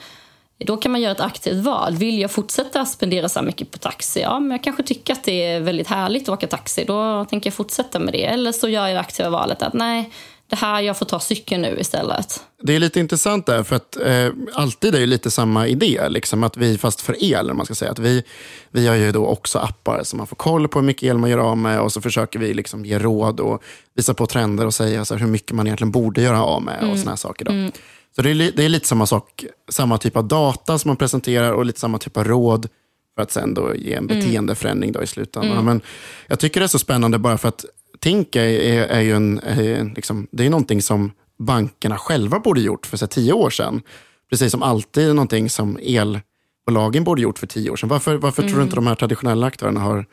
då 0.59 0.77
kan 0.77 0.93
man 0.93 1.01
göra 1.01 1.13
ett 1.13 1.21
aktivt 1.21 1.65
val. 1.65 1.97
Vill 1.97 2.19
jag 2.21 2.31
fortsätta 2.31 2.87
spendera 2.87 3.29
så 3.29 3.39
här 3.39 3.47
mycket 3.47 3.71
på 3.71 3.79
taxi? 3.79 4.21
Ja, 4.21 4.41
men 4.41 4.51
jag 4.51 4.65
kanske 4.65 4.83
tycker 4.83 5.13
att 5.13 5.25
det 5.25 5.45
är 5.47 5.61
väldigt 5.61 5.89
härligt 5.89 6.23
att 6.23 6.29
åka 6.29 6.47
taxi. 6.47 6.85
Då 6.85 7.25
tänker 7.25 7.51
jag 7.51 7.55
fortsätta 7.55 7.99
med 7.99 8.15
det. 8.15 8.25
Eller 8.25 8.53
så 8.53 8.69
gör 8.69 8.87
jag 8.87 8.97
det 8.97 9.01
aktiva 9.01 9.31
valet 9.31 9.63
att 9.63 9.75
nej, 9.75 10.11
det 10.51 10.57
här, 10.57 10.81
jag 10.81 10.99
får 10.99 11.07
ta 11.07 11.21
cykeln 11.21 11.63
nu 11.63 11.77
istället. 11.81 12.41
Det 12.63 12.75
är 12.75 12.79
lite 12.79 13.01
intressant 13.01 13.47
där, 13.47 13.63
för 13.63 13.77
att 13.77 13.97
eh, 13.97 14.29
alltid 14.55 14.95
är 14.95 15.01
det 15.01 15.07
lite 15.07 15.31
samma 15.31 15.67
idé. 15.67 16.09
Liksom, 16.09 16.45
att 16.45 16.57
vi, 16.57 16.79
fast 16.79 17.01
för 17.01 17.25
el, 17.25 17.55
man 17.55 17.67
ska 17.67 17.75
säga. 17.75 17.91
Att 17.91 17.99
vi, 17.99 18.25
vi 18.71 18.87
har 18.87 18.95
ju 18.95 19.13
då 19.13 19.27
också 19.27 19.59
appar 19.59 20.03
så 20.05 20.17
man 20.17 20.27
får 20.27 20.37
koll 20.37 20.69
på 20.69 20.79
hur 20.79 20.87
mycket 20.87 21.03
el 21.03 21.19
man 21.19 21.31
gör 21.31 21.39
av 21.39 21.59
med 21.59 21.81
och 21.81 21.93
så 21.93 22.01
försöker 22.01 22.39
vi 22.39 22.55
liksom 22.55 22.85
ge 22.85 22.99
råd 22.99 23.41
och 23.41 23.63
visa 23.95 24.15
på 24.15 24.27
trender 24.27 24.67
och 24.67 24.75
säga 24.75 25.05
så 25.05 25.15
här, 25.15 25.21
hur 25.21 25.29
mycket 25.29 25.53
man 25.53 25.67
egentligen 25.67 25.91
borde 25.91 26.23
göra 26.23 26.45
av 26.45 26.63
med 26.63 26.79
mm. 26.79 26.91
och 26.91 26.99
såna 26.99 27.17
saker. 27.17 27.45
Då. 27.45 27.53
Mm. 27.53 27.73
Så 28.17 28.23
det 28.23 28.31
är, 28.31 28.53
det 28.57 28.65
är 28.65 28.69
lite 28.69 28.89
samma 28.89 29.07
sak, 29.07 29.45
samma 29.69 29.99
typ 29.99 30.17
av 30.17 30.25
data 30.25 30.79
som 30.79 30.89
man 30.89 30.97
presenterar 30.97 31.53
och 31.53 31.65
lite 31.65 31.81
samma 31.81 31.99
typ 31.99 32.17
av 32.17 32.25
råd 32.25 32.69
för 33.15 33.23
att 33.23 33.33
sen 33.33 33.55
då 33.55 33.75
ge 33.75 33.95
en 33.95 34.11
mm. 34.11 34.21
beteendeförändring 34.21 34.93
då 34.93 35.03
i 35.03 35.07
slutändan. 35.07 35.53
Mm. 35.53 35.65
Men 35.65 35.81
jag 36.27 36.39
tycker 36.41 36.61
det 36.61 36.67
är 36.67 36.69
så 36.69 36.79
spännande 36.79 37.19
bara 37.19 37.39
för 37.39 37.49
att 37.49 37.65
Tink 38.01 38.37
är, 38.37 38.43
är, 38.43 38.87
är 38.87 39.01
ju 39.01 39.17
en, 39.17 39.39
är, 39.39 39.95
liksom, 39.97 40.27
det 40.33 40.47
är 40.47 40.51
någonting 40.51 40.83
som 40.83 41.13
bankerna 41.39 41.99
själva 41.99 42.39
borde 42.39 42.61
gjort 42.61 42.87
för 42.87 42.97
så 42.97 43.07
tio 43.07 43.33
år 43.33 43.51
sedan. 43.51 43.83
Precis 44.31 44.53
som 44.53 44.63
alltid 44.63 45.15
någonting 45.15 45.51
som 45.51 45.79
elbolagen 45.83 47.05
borde 47.05 47.23
gjort 47.23 47.39
för 47.39 47.47
tio 47.47 47.71
år 47.71 47.77
sedan. 47.77 47.89
Varför, 47.89 48.17
varför 48.17 48.43
mm. 48.43 48.51
tror 48.51 48.59
du 48.59 48.65
inte 48.65 48.77
de 48.77 48.87
här 48.87 48.95
traditionella 48.95 49.47
aktörerna 49.47 49.81
har 49.81 50.07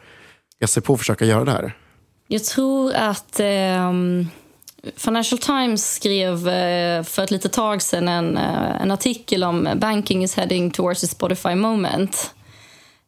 gett 0.60 0.70
sig 0.70 0.84
på 0.84 0.94
att 0.94 1.00
försöka 1.00 1.26
göra 1.26 1.46
det 1.46 1.52
här? 1.52 1.78
Jag 2.28 2.44
tror 2.44 2.94
att 2.94 3.40
eh, 3.40 3.94
Financial 4.96 5.40
Times 5.40 5.94
skrev 5.94 6.48
eh, 6.48 7.04
för 7.04 7.24
ett 7.24 7.32
litet 7.32 7.54
tag 7.54 7.82
sedan 7.82 8.08
en, 8.08 8.38
eh, 8.38 8.82
en 8.82 8.92
artikel 8.92 9.44
om 9.44 9.70
banking 9.76 10.24
is 10.24 10.36
heading 10.36 10.72
towards 10.72 11.04
a 11.04 11.08
Spotify 11.08 11.56
moment. 11.56 12.34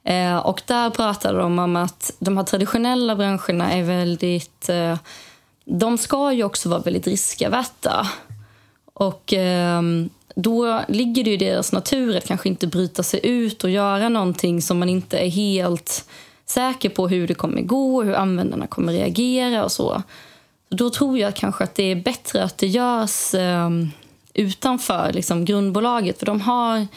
Eh, 0.10 0.38
och 0.38 0.62
där 0.66 0.90
pratade 0.90 1.40
de 1.40 1.60
om 1.60 1.76
att 1.76 2.12
de 2.20 2.38
här 2.38 2.44
traditionella 2.44 3.16
branscherna 3.16 3.74
är 3.74 3.84
väldigt... 3.84 4.70
Eh, 4.70 4.98
de 5.66 5.98
ska 5.98 6.34
ju 6.34 6.44
också 6.44 6.70
vara 6.70 6.80
väldigt 6.80 7.08
riskavätta. 7.08 8.08
Och 8.94 9.34
eh, 9.34 9.82
då 10.36 10.82
ligger 10.88 11.24
det 11.24 11.34
i 11.34 11.38
deras 11.38 11.72
natur 11.72 12.18
att 12.18 12.28
kanske 12.28 12.50
inte 12.50 12.68
bryta 12.68 13.04
sig 13.04 13.20
ut 13.24 13.64
och 13.64 13.70
göra 13.70 14.10
någonting 14.10 14.62
som 14.62 14.80
man 14.80 14.90
inte 14.90 15.18
är 15.18 15.30
helt 15.30 16.06
säker 16.46 16.90
på 16.90 17.08
hur 17.08 17.28
det 17.28 17.34
kommer 17.34 17.62
gå, 17.62 18.04
hur 18.04 18.14
användarna 18.14 18.68
kommer 18.68 18.94
reagera 18.94 19.64
och 19.64 19.72
så. 19.72 20.04
Då 20.70 20.90
tror 20.90 21.18
jag 21.18 21.36
kanske 21.36 21.64
att 21.64 21.76
det 21.76 21.84
är 21.84 21.96
bättre 21.96 22.44
att 22.44 22.58
det 22.58 22.68
görs 22.68 23.34
eh, 23.34 23.70
utanför 24.34 25.14
liksom, 25.14 25.46
grundbolaget. 25.46 26.20
För 26.20 26.26
de 26.26 26.42
har, 26.42 26.88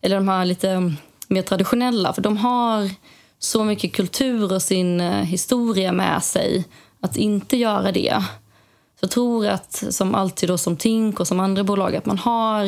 eller 0.00 0.16
de 0.16 0.28
har 0.28 0.44
lite 0.44 0.94
mer 1.30 1.42
traditionella. 1.42 2.12
För 2.12 2.22
de 2.22 2.36
har 2.36 2.90
så 3.38 3.64
mycket 3.64 3.92
kultur 3.92 4.52
och 4.52 4.62
sin 4.62 5.00
eh, 5.00 5.22
historia 5.22 5.92
med 5.92 6.22
sig 6.22 6.64
att 7.00 7.16
inte 7.16 7.56
göra 7.56 7.92
det. 7.92 8.24
Så 9.00 9.04
jag 9.04 9.10
tror 9.10 9.46
att 9.46 9.84
som 9.90 10.14
alltid 10.14 10.48
då 10.48 10.58
som 10.58 10.76
Tink 10.76 11.20
och 11.20 11.28
som 11.28 11.40
andra 11.40 11.64
bolag 11.64 11.96
att 11.96 12.06
man 12.06 12.18
har 12.18 12.64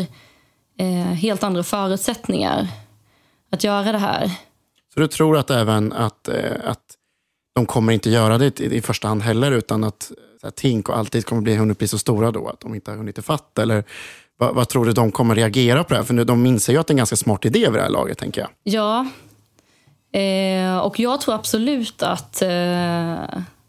eh, 0.79 0.87
helt 0.97 1.43
andra 1.43 1.63
förutsättningar 1.63 2.69
att 3.51 3.65
göra 3.65 3.93
det 3.93 3.99
här. 3.99 4.31
Så 4.95 5.01
du 5.01 5.09
tror 5.09 5.37
att 5.39 5.51
även 5.51 5.93
att, 5.93 6.29
eh, 6.29 6.53
att 6.65 6.97
de 7.55 7.67
kommer 7.67 7.93
inte 7.93 8.11
göra 8.11 8.39
det 8.39 8.61
i, 8.61 8.77
i 8.77 8.81
första 8.81 9.09
hand 9.09 9.23
heller 9.23 9.53
utan 9.53 9.85
att 9.85 10.13
så 10.41 10.47
här, 10.47 10.51
Tink 10.51 10.89
och 10.89 10.99
alltid 10.99 11.27
kommer 11.27 11.43
bli, 11.43 11.57
hunnit 11.57 11.79
bli 11.79 11.89
så 11.89 11.99
stora 11.99 12.31
då 12.31 12.49
att 12.49 12.61
de 12.61 12.75
inte 12.75 12.91
har 12.91 12.99
hunnit 12.99 13.19
ifatt? 13.19 13.59
Eller 13.59 13.85
vad, 14.43 14.55
vad, 14.55 14.69
tror 14.69 14.85
du 14.85 14.93
de 14.93 15.13
kommer 15.13 15.35
reagera 15.35 15.85
på 15.85 15.95
det 15.95 15.97
här? 15.97 16.05
För 16.05 16.15
nu, 16.15 16.25
de 16.25 16.47
inser 16.47 16.73
ju 16.73 16.79
att 16.79 16.87
det 16.87 16.91
är 16.91 16.95
en 16.95 16.99
ganska 16.99 17.17
smart 17.17 17.45
idé 17.45 17.59
vid 17.59 17.73
det 17.73 17.83
här 17.83 17.91
laget, 17.91 18.19
tänker 18.19 18.41
jag. 18.41 18.51
Ja, 18.63 19.07
eh, 20.21 20.79
och 20.79 21.01
jag 21.01 21.21
tror 21.21 21.35
absolut 21.35 22.03
att, 22.03 22.43
eh, 22.43 23.23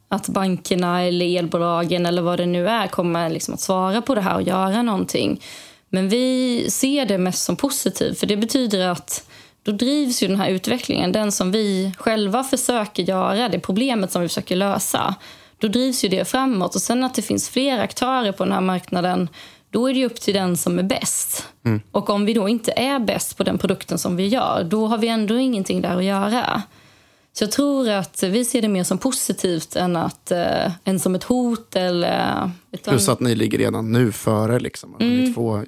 att 0.10 0.28
bankerna 0.28 1.04
eller 1.04 1.38
elbolagen 1.40 2.06
eller 2.06 2.22
vad 2.22 2.40
det 2.40 2.46
nu 2.46 2.68
är 2.68 2.88
kommer 2.88 3.30
liksom 3.30 3.54
att 3.54 3.60
svara 3.60 4.02
på 4.02 4.16
det 4.16 4.22
här 4.22 4.36
och 4.36 4.42
göra 4.42 4.82
någonting. 4.82 5.42
Men 5.90 6.10
vi 6.10 6.66
ser 6.70 7.06
det 7.06 7.18
mest 7.18 7.44
som 7.44 7.56
positivt, 7.56 8.20
för 8.20 8.28
det 8.28 8.38
betyder 8.38 8.88
att 8.88 9.28
då 9.64 9.72
drivs 9.72 10.24
ju 10.24 10.28
den 10.28 10.40
här 10.40 10.50
utvecklingen, 10.50 11.12
den 11.12 11.32
som 11.32 11.52
vi 11.52 11.94
själva 11.98 12.44
försöker 12.44 13.04
göra, 13.04 13.50
det 13.50 13.60
problemet 13.60 14.12
som 14.12 14.22
vi 14.22 14.28
försöker 14.28 14.56
lösa, 14.56 15.16
då 15.58 15.68
drivs 15.68 16.06
ju 16.06 16.10
det 16.10 16.26
framåt. 16.26 16.76
Och 16.76 16.82
sen 16.82 17.04
att 17.04 17.14
det 17.14 17.22
finns 17.22 17.50
fler 17.50 17.80
aktörer 17.80 18.32
på 18.32 18.44
den 18.44 18.54
här 18.54 18.62
marknaden 18.62 19.30
då 19.74 19.90
är 19.90 19.94
det 19.94 20.06
upp 20.06 20.22
till 20.22 20.34
den 20.34 20.58
som 20.58 20.80
är 20.80 20.84
bäst. 20.84 21.48
Mm. 21.66 21.82
Och 21.92 22.10
om 22.10 22.26
vi 22.26 22.34
då 22.34 22.50
inte 22.50 22.72
är 22.72 23.00
bäst 23.00 23.38
på 23.38 23.44
den 23.44 23.58
produkten 23.58 23.98
som 23.98 24.16
vi 24.16 24.28
gör, 24.28 24.64
då 24.64 24.88
har 24.88 24.98
vi 24.98 25.08
ändå 25.08 25.38
ingenting 25.38 25.82
där 25.82 25.98
att 25.98 26.04
göra. 26.04 26.62
Så 27.34 27.44
jag 27.44 27.52
tror 27.52 27.90
att 27.90 28.24
vi 28.24 28.46
ser 28.46 28.62
det 28.62 28.68
mer 28.68 28.84
som 28.84 28.98
positivt 28.98 29.76
än, 29.76 29.96
att, 29.96 30.32
eh, 30.32 30.72
än 30.84 31.00
som 31.00 31.16
ett 31.16 31.24
hot. 31.24 31.76
Eller, 31.76 32.52
utan... 32.72 32.92
Plus 32.92 33.10
att 33.10 33.20
ni 33.20 33.36
ligger 33.36 33.58
redan 33.58 33.92
nu 33.92 34.12
före. 34.12 34.60
Liksom. 34.60 34.96
Mm. 35.00 35.20
Ni 35.20 35.34
får 35.34 35.66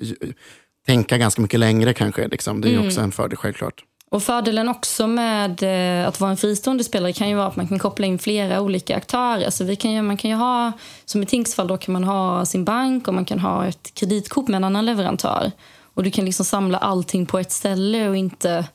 tänka 0.85 1.17
ganska 1.17 1.41
mycket 1.41 1.59
längre 1.59 1.93
kanske. 1.93 2.27
Liksom. 2.27 2.61
Det 2.61 2.69
är 2.69 2.73
mm. 2.73 2.87
också 2.87 3.01
en 3.01 3.11
fördel 3.11 3.37
självklart. 3.37 3.83
Och 4.11 4.23
Fördelen 4.23 4.69
också 4.69 5.07
med 5.07 5.63
eh, 5.63 6.07
att 6.07 6.19
vara 6.19 6.31
en 6.31 6.37
fristående 6.37 6.83
spelare 6.83 7.13
kan 7.13 7.29
ju 7.29 7.35
vara 7.35 7.47
att 7.47 7.55
man 7.55 7.67
kan 7.67 7.79
koppla 7.79 8.05
in 8.05 8.19
flera 8.19 8.61
olika 8.61 8.95
aktörer. 8.95 9.49
Så 9.49 9.63
vi 9.63 9.75
kan 9.75 9.91
ju, 9.91 10.01
man 10.01 10.17
kan 10.17 10.31
ju 10.31 10.37
ha, 10.37 10.71
som 11.05 11.23
i 11.23 11.25
Tinks 11.25 11.55
fall, 11.55 11.67
då 11.67 11.77
kan 11.77 11.93
man 11.93 12.03
ha 12.03 12.45
sin 12.45 12.65
bank 12.65 13.07
och 13.07 13.13
man 13.13 13.25
kan 13.25 13.39
ha 13.39 13.67
ett 13.67 13.93
kreditkort 13.93 14.47
med 14.47 14.57
en 14.57 14.63
annan 14.63 14.85
leverantör. 14.85 15.51
Och 15.95 16.03
Du 16.03 16.11
kan 16.11 16.25
liksom 16.25 16.45
samla 16.45 16.77
allting 16.77 17.25
på 17.25 17.39
ett 17.39 17.51
ställe 17.51 18.09
och 18.09 18.17
inte... 18.17 18.67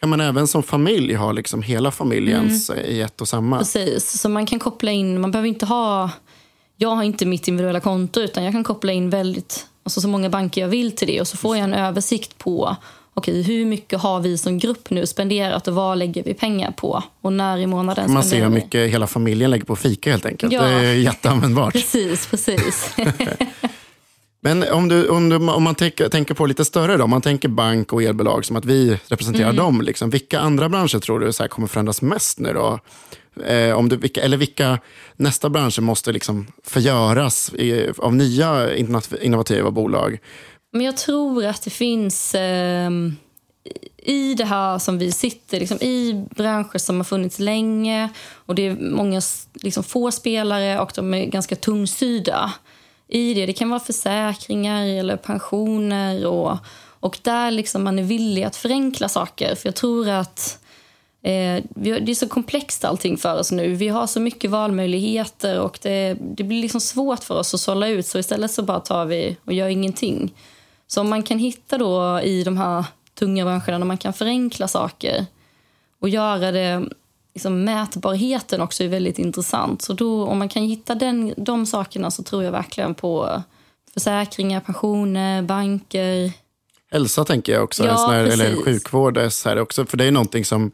Kan 0.00 0.08
man 0.08 0.20
även 0.20 0.46
som 0.46 0.62
familj 0.62 1.14
ha 1.14 1.32
liksom 1.32 1.62
hela 1.62 1.90
familjens 1.90 2.70
mm. 2.70 2.84
i 2.84 3.00
ett 3.00 3.20
och 3.20 3.28
samma? 3.28 3.58
Precis, 3.58 4.20
så 4.20 4.28
man 4.28 4.46
kan 4.46 4.58
koppla 4.58 4.90
in, 4.90 5.20
man 5.20 5.30
behöver 5.30 5.48
inte 5.48 5.66
ha... 5.66 6.10
Jag 6.76 6.88
har 6.88 7.02
inte 7.02 7.26
mitt 7.26 7.48
individuella 7.48 7.80
konto 7.80 8.20
utan 8.20 8.44
jag 8.44 8.52
kan 8.52 8.64
koppla 8.64 8.92
in 8.92 9.10
väldigt, 9.10 9.66
alltså 9.82 10.00
så 10.00 10.08
många 10.08 10.30
banker 10.30 10.60
jag 10.60 10.68
vill 10.68 10.96
till 10.96 11.08
det 11.08 11.20
och 11.20 11.28
så 11.28 11.36
får 11.36 11.56
jag 11.56 11.64
en 11.64 11.74
översikt 11.74 12.38
på 12.38 12.76
okej, 13.18 13.42
hur 13.42 13.64
mycket 13.64 14.00
har 14.00 14.20
vi 14.20 14.38
som 14.38 14.58
grupp 14.58 14.90
nu 14.90 15.06
spenderat 15.06 15.68
och 15.68 15.74
vad 15.74 15.98
lägger 15.98 16.22
vi 16.22 16.34
pengar 16.34 16.70
på? 16.70 17.02
Och 17.20 17.32
när 17.32 17.58
i 17.58 17.66
månaden 17.66 18.12
Man 18.12 18.24
ser 18.24 18.42
hur 18.42 18.48
mycket 18.48 18.90
hela 18.90 19.06
familjen 19.06 19.50
lägger 19.50 19.64
på 19.64 19.76
fika 19.76 20.10
helt 20.10 20.26
enkelt. 20.26 20.52
Ja. 20.52 20.62
Det 20.62 20.68
är 20.68 20.94
jätteanvändbart. 20.94 21.72
precis, 21.72 22.26
precis. 22.26 22.94
Men 24.40 24.64
om, 24.72 24.88
du, 24.88 25.08
om, 25.08 25.28
du, 25.28 25.36
om 25.36 25.62
man 25.62 25.74
tänker, 25.74 26.08
tänker 26.08 26.34
på 26.34 26.46
lite 26.46 26.64
större, 26.64 26.96
då, 26.96 27.04
om 27.04 27.10
man 27.10 27.22
tänker 27.22 27.48
bank 27.48 27.92
och 27.92 28.02
elbolag 28.02 28.44
som 28.44 28.56
att 28.56 28.64
vi 28.64 28.98
representerar 29.08 29.50
mm. 29.50 29.56
dem. 29.56 29.80
Liksom, 29.80 30.10
vilka 30.10 30.40
andra 30.40 30.68
branscher 30.68 30.98
tror 30.98 31.20
du 31.20 31.32
så 31.32 31.48
kommer 31.48 31.68
förändras 31.68 32.02
mest 32.02 32.38
nu? 32.38 32.52
Då? 32.52 32.78
Eh, 33.44 33.74
om 33.74 33.88
du, 33.88 33.96
vilka, 33.96 34.20
eller 34.22 34.36
vilka 34.36 34.78
nästa 35.16 35.50
branscher 35.50 35.80
måste 35.80 36.12
liksom 36.12 36.46
förgöras 36.64 37.54
i, 37.54 37.90
av 37.98 38.14
nya 38.14 38.76
innovativa 39.20 39.70
bolag? 39.70 40.18
Men 40.70 40.86
jag 40.86 40.96
tror 40.96 41.44
att 41.44 41.62
det 41.62 41.70
finns 41.70 42.34
eh, 42.34 42.90
i 43.96 44.34
det 44.34 44.44
här 44.44 44.78
som 44.78 44.98
vi 44.98 45.12
sitter, 45.12 45.60
liksom, 45.60 45.78
i 45.78 46.26
branscher 46.30 46.78
som 46.78 46.96
har 46.96 47.04
funnits 47.04 47.38
länge 47.38 48.08
och 48.30 48.54
det 48.54 48.62
är 48.62 48.76
många 48.76 49.20
liksom, 49.54 49.84
få 49.84 50.10
spelare 50.10 50.80
och 50.80 50.92
de 50.94 51.14
är 51.14 51.26
ganska 51.26 51.56
tungstyrda 51.56 52.52
i 53.08 53.34
det. 53.34 53.46
Det 53.46 53.52
kan 53.52 53.70
vara 53.70 53.80
försäkringar 53.80 54.86
eller 54.86 55.16
pensioner 55.16 56.26
och, 56.26 56.56
och 57.00 57.18
där 57.22 57.50
liksom 57.50 57.84
man 57.84 57.98
är 57.98 58.02
villig 58.02 58.42
att 58.42 58.56
förenkla 58.56 59.08
saker. 59.08 59.54
För 59.54 59.68
jag 59.68 59.74
tror 59.74 60.08
att 60.08 60.58
eh, 61.22 61.64
det 61.74 62.10
är 62.10 62.14
så 62.14 62.28
komplext 62.28 62.84
allting 62.84 63.16
för 63.16 63.38
oss 63.38 63.52
nu. 63.52 63.74
Vi 63.74 63.88
har 63.88 64.06
så 64.06 64.20
mycket 64.20 64.50
valmöjligheter 64.50 65.60
och 65.60 65.78
det, 65.82 66.16
det 66.20 66.44
blir 66.44 66.62
liksom 66.62 66.80
svårt 66.80 67.24
för 67.24 67.34
oss 67.34 67.54
att 67.54 67.60
sålla 67.60 67.88
ut. 67.88 68.06
Så 68.06 68.18
istället 68.18 68.50
så 68.50 68.62
bara 68.62 68.80
tar 68.80 69.04
vi 69.04 69.36
och 69.44 69.52
gör 69.52 69.68
ingenting. 69.68 70.32
Så 70.88 71.00
om 71.00 71.10
man 71.10 71.22
kan 71.22 71.38
hitta 71.38 71.78
då 71.78 72.20
i 72.20 72.42
de 72.44 72.56
här 72.56 72.84
tunga 73.14 73.44
branscherna, 73.44 73.78
när 73.78 73.86
man 73.86 73.98
kan 73.98 74.12
förenkla 74.12 74.68
saker 74.68 75.26
och 76.00 76.08
göra 76.08 76.50
det, 76.50 76.88
liksom 77.34 77.64
mätbarheten 77.64 78.60
också 78.60 78.84
är 78.84 78.88
väldigt 78.88 79.18
intressant. 79.18 79.82
Så 79.82 79.92
då, 79.92 80.26
om 80.26 80.38
man 80.38 80.48
kan 80.48 80.62
hitta 80.62 80.94
den, 80.94 81.34
de 81.36 81.66
sakerna 81.66 82.10
så 82.10 82.22
tror 82.22 82.44
jag 82.44 82.52
verkligen 82.52 82.94
på 82.94 83.42
försäkringar, 83.94 84.60
pensioner, 84.60 85.42
banker. 85.42 86.32
Hälsa 86.90 87.24
tänker 87.24 87.52
jag 87.52 87.64
också, 87.64 87.86
ja, 87.86 88.08
här, 88.10 88.24
eller 88.24 88.64
sjukvård. 88.64 89.18
Så 89.30 89.48
här 89.48 89.58
också, 89.58 89.86
för 89.86 89.96
det 89.96 90.04
är 90.04 90.10
någonting 90.10 90.44
som 90.44 90.70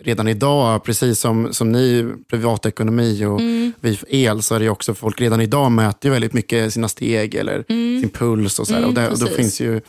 redan 0.00 0.28
idag, 0.28 0.84
precis 0.84 1.20
som, 1.20 1.52
som 1.52 1.72
ni, 1.72 2.12
privatekonomi 2.30 3.24
och 3.24 3.40
mm. 3.40 3.72
vi 3.80 3.98
el, 4.08 4.42
så 4.42 4.54
är 4.54 4.60
det 4.60 4.68
också 4.68 4.94
folk 4.94 5.20
redan 5.20 5.40
idag 5.40 5.72
mäter 5.72 6.08
ju 6.08 6.12
väldigt 6.12 6.32
mycket 6.32 6.72
sina 6.72 6.88
steg 6.88 7.34
eller 7.34 7.64
mm. 7.68 8.00
sin 8.00 8.10
puls 8.10 8.58
och 8.58 8.66
så. 8.66 8.74
Mm, 8.74 8.90
och, 8.90 9.12
och 9.12 9.18
då 9.18 9.26
finns 9.26 9.60
ju 9.60 9.80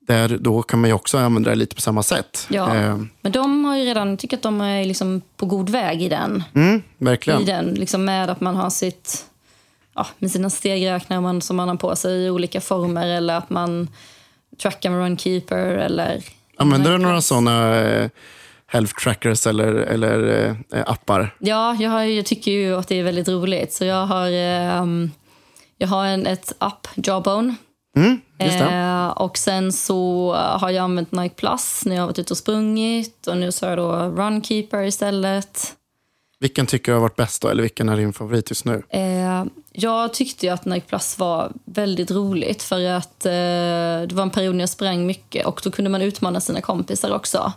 där, 0.00 0.38
då 0.40 0.62
kan 0.62 0.80
man 0.80 0.90
ju 0.90 0.94
också 0.94 1.18
använda 1.18 1.50
det 1.50 1.56
lite 1.56 1.74
på 1.74 1.80
samma 1.80 2.02
sätt. 2.02 2.46
Ja. 2.50 2.76
Eh, 2.76 2.98
Men 3.20 3.32
de 3.32 3.64
har 3.64 3.76
ju 3.76 3.84
redan, 3.84 4.16
tycker 4.16 4.36
att 4.36 4.42
de 4.42 4.60
är 4.60 4.84
liksom 4.84 5.22
på 5.36 5.46
god 5.46 5.70
väg 5.70 6.02
i 6.02 6.08
den. 6.08 6.44
mm, 6.54 6.82
verkligen. 6.98 7.42
I 7.42 7.44
den 7.44 7.66
liksom 7.66 8.04
med 8.04 8.30
att 8.30 8.40
man 8.40 8.56
har 8.56 8.70
sitt, 8.70 9.24
ja, 9.94 10.06
med 10.18 10.30
sina 10.30 10.50
stegräknare 10.50 11.20
man, 11.20 11.42
som 11.42 11.56
man 11.56 11.68
har 11.68 11.76
på 11.76 11.96
sig 11.96 12.24
i 12.24 12.30
olika 12.30 12.60
former 12.60 13.08
eller 13.08 13.34
att 13.34 13.50
man 13.50 13.88
trackar 14.62 14.90
med 14.90 15.00
Runkeeper 15.00 15.66
eller... 15.66 16.24
Använder 16.56 16.92
du 16.92 16.98
några 16.98 17.20
sådana 17.20 17.80
eh, 17.80 18.10
health 18.70 18.94
trackers 18.94 19.46
eller, 19.46 19.72
eller 19.74 20.48
eh, 20.72 20.82
appar? 20.86 21.36
Ja, 21.38 21.76
jag, 21.80 21.90
har, 21.90 22.02
jag 22.02 22.26
tycker 22.26 22.50
ju 22.50 22.76
att 22.76 22.88
det 22.88 22.94
är 22.94 23.02
väldigt 23.02 23.28
roligt. 23.28 23.72
Så 23.72 23.84
jag 23.84 24.06
har, 24.06 24.30
ehm, 24.30 25.10
jag 25.78 25.88
har 25.88 26.06
en, 26.06 26.26
ett 26.26 26.52
app, 26.58 26.88
Jawbone. 26.94 27.54
Mm, 27.96 28.20
just 28.38 28.58
det. 28.58 28.64
Eh, 28.64 29.08
och 29.08 29.38
sen 29.38 29.72
så 29.72 30.32
har 30.34 30.70
jag 30.70 30.84
använt 30.84 31.12
Nike 31.12 31.34
Plus 31.34 31.82
när 31.84 31.94
jag 31.94 32.02
har 32.02 32.06
varit 32.06 32.18
ute 32.18 32.32
och 32.32 32.38
sprungit. 32.38 33.26
Och 33.26 33.36
nu 33.36 33.52
så 33.52 33.66
har 33.66 33.70
jag 33.70 33.78
då 33.78 34.22
Runkeeper 34.22 34.82
istället. 34.82 35.76
Vilken 36.40 36.66
tycker 36.66 36.92
du 36.92 36.96
har 36.96 37.02
varit 37.02 37.16
bäst 37.16 37.42
då? 37.42 37.48
Eller 37.48 37.62
vilken 37.62 37.88
är 37.88 37.96
din 37.96 38.12
favorit 38.12 38.50
just 38.50 38.64
nu? 38.64 38.82
Eh, 38.88 39.44
jag 39.72 40.14
tyckte 40.14 40.46
ju 40.46 40.52
att 40.52 40.64
Nike 40.64 40.86
Plus 40.86 41.18
var 41.18 41.52
väldigt 41.64 42.10
roligt 42.10 42.62
för 42.62 42.88
att 42.90 43.26
eh, 43.26 43.30
det 43.30 44.12
var 44.12 44.22
en 44.22 44.30
period 44.30 44.54
när 44.54 44.62
jag 44.62 44.68
sprang 44.68 45.06
mycket 45.06 45.46
och 45.46 45.60
då 45.64 45.70
kunde 45.70 45.90
man 45.90 46.02
utmana 46.02 46.40
sina 46.40 46.60
kompisar 46.60 47.14
också. 47.14 47.52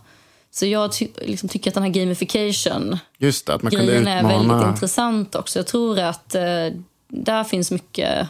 Så 0.54 0.66
jag 0.66 0.92
ty 0.92 1.08
liksom 1.22 1.50
tycker 1.50 1.72
att 1.72 1.74
den 1.74 1.84
här 1.84 1.90
gamification 1.90 2.98
Just 3.18 3.46
det, 3.46 3.54
att 3.54 3.64
man 3.64 3.72
kunde 3.72 3.86
grejen 3.86 4.08
är 4.08 4.24
väldigt 4.24 4.68
intressant 4.68 5.36
också. 5.36 5.60
Jag 5.60 5.68
tror 5.68 6.00
att 6.00 6.36
eh, 6.36 6.42
där 7.08 7.44
finns 7.44 7.72
mycket 7.72 8.28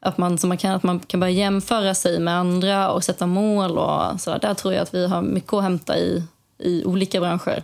att 0.00 0.18
man, 0.18 0.38
så 0.38 0.46
man, 0.46 0.56
kan, 0.56 0.70
att 0.74 0.82
man 0.82 1.00
kan 1.00 1.20
börja 1.20 1.32
jämföra 1.32 1.94
sig 1.94 2.20
med 2.20 2.34
andra 2.34 2.90
och 2.90 3.04
sätta 3.04 3.26
mål. 3.26 3.78
och 3.78 4.20
så 4.20 4.30
där. 4.30 4.38
Där 4.38 4.54
tror 4.54 4.74
jag 4.74 4.82
att 4.82 4.94
vi 4.94 5.06
har 5.06 5.22
mycket 5.22 5.52
att 5.52 5.62
hämta 5.62 5.98
i, 5.98 6.22
i 6.58 6.84
olika 6.84 7.20
branscher. 7.20 7.62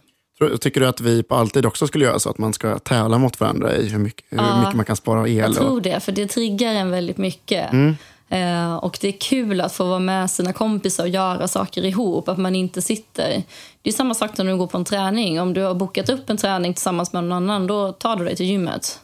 Tycker 0.60 0.80
du 0.80 0.88
att 0.88 1.00
vi 1.00 1.22
på 1.22 1.34
alltid 1.34 1.66
också 1.66 1.86
skulle 1.86 2.04
göra 2.04 2.18
så 2.18 2.30
att 2.30 2.38
man 2.38 2.52
ska 2.52 2.78
tävla 2.78 3.18
mot 3.18 3.40
varandra 3.40 3.76
i 3.76 3.88
hur 3.88 3.98
mycket, 3.98 4.24
hur 4.28 4.60
mycket 4.60 4.74
man 4.74 4.84
kan 4.84 4.96
spara 4.96 5.28
el? 5.28 5.36
Jag 5.36 5.50
och- 5.50 5.56
tror 5.56 5.80
det, 5.80 6.00
för 6.00 6.12
det 6.12 6.26
triggar 6.26 6.74
en 6.74 6.90
väldigt 6.90 7.18
mycket. 7.18 7.72
Eh, 8.30 8.74
och 8.74 8.98
det 9.00 9.08
är 9.08 9.20
kul 9.20 9.60
att 9.60 9.72
få 9.72 9.84
vara 9.84 9.98
med 9.98 10.30
sina 10.30 10.52
kompisar 10.52 11.04
och 11.04 11.08
göra 11.08 11.48
saker 11.48 11.84
ihop. 11.84 12.28
Att 12.28 12.38
man 12.38 12.54
inte 12.54 12.82
sitter... 12.82 13.42
Det 13.82 13.90
är 13.90 13.94
samma 13.94 14.14
sak 14.14 14.38
när 14.38 14.44
du 14.44 14.56
går 14.56 14.66
på 14.66 14.78
en 14.78 14.84
träning. 14.84 15.40
Om 15.40 15.54
du 15.54 15.62
har 15.62 15.74
bokat 15.74 16.08
upp 16.08 16.30
en 16.30 16.36
träning 16.36 16.74
tillsammans 16.74 17.12
med 17.12 17.24
någon 17.24 17.32
annan, 17.32 17.66
då 17.66 17.92
tar 17.92 18.16
du 18.16 18.24
dig 18.24 18.36
till 18.36 18.46
gymmet. 18.46 19.00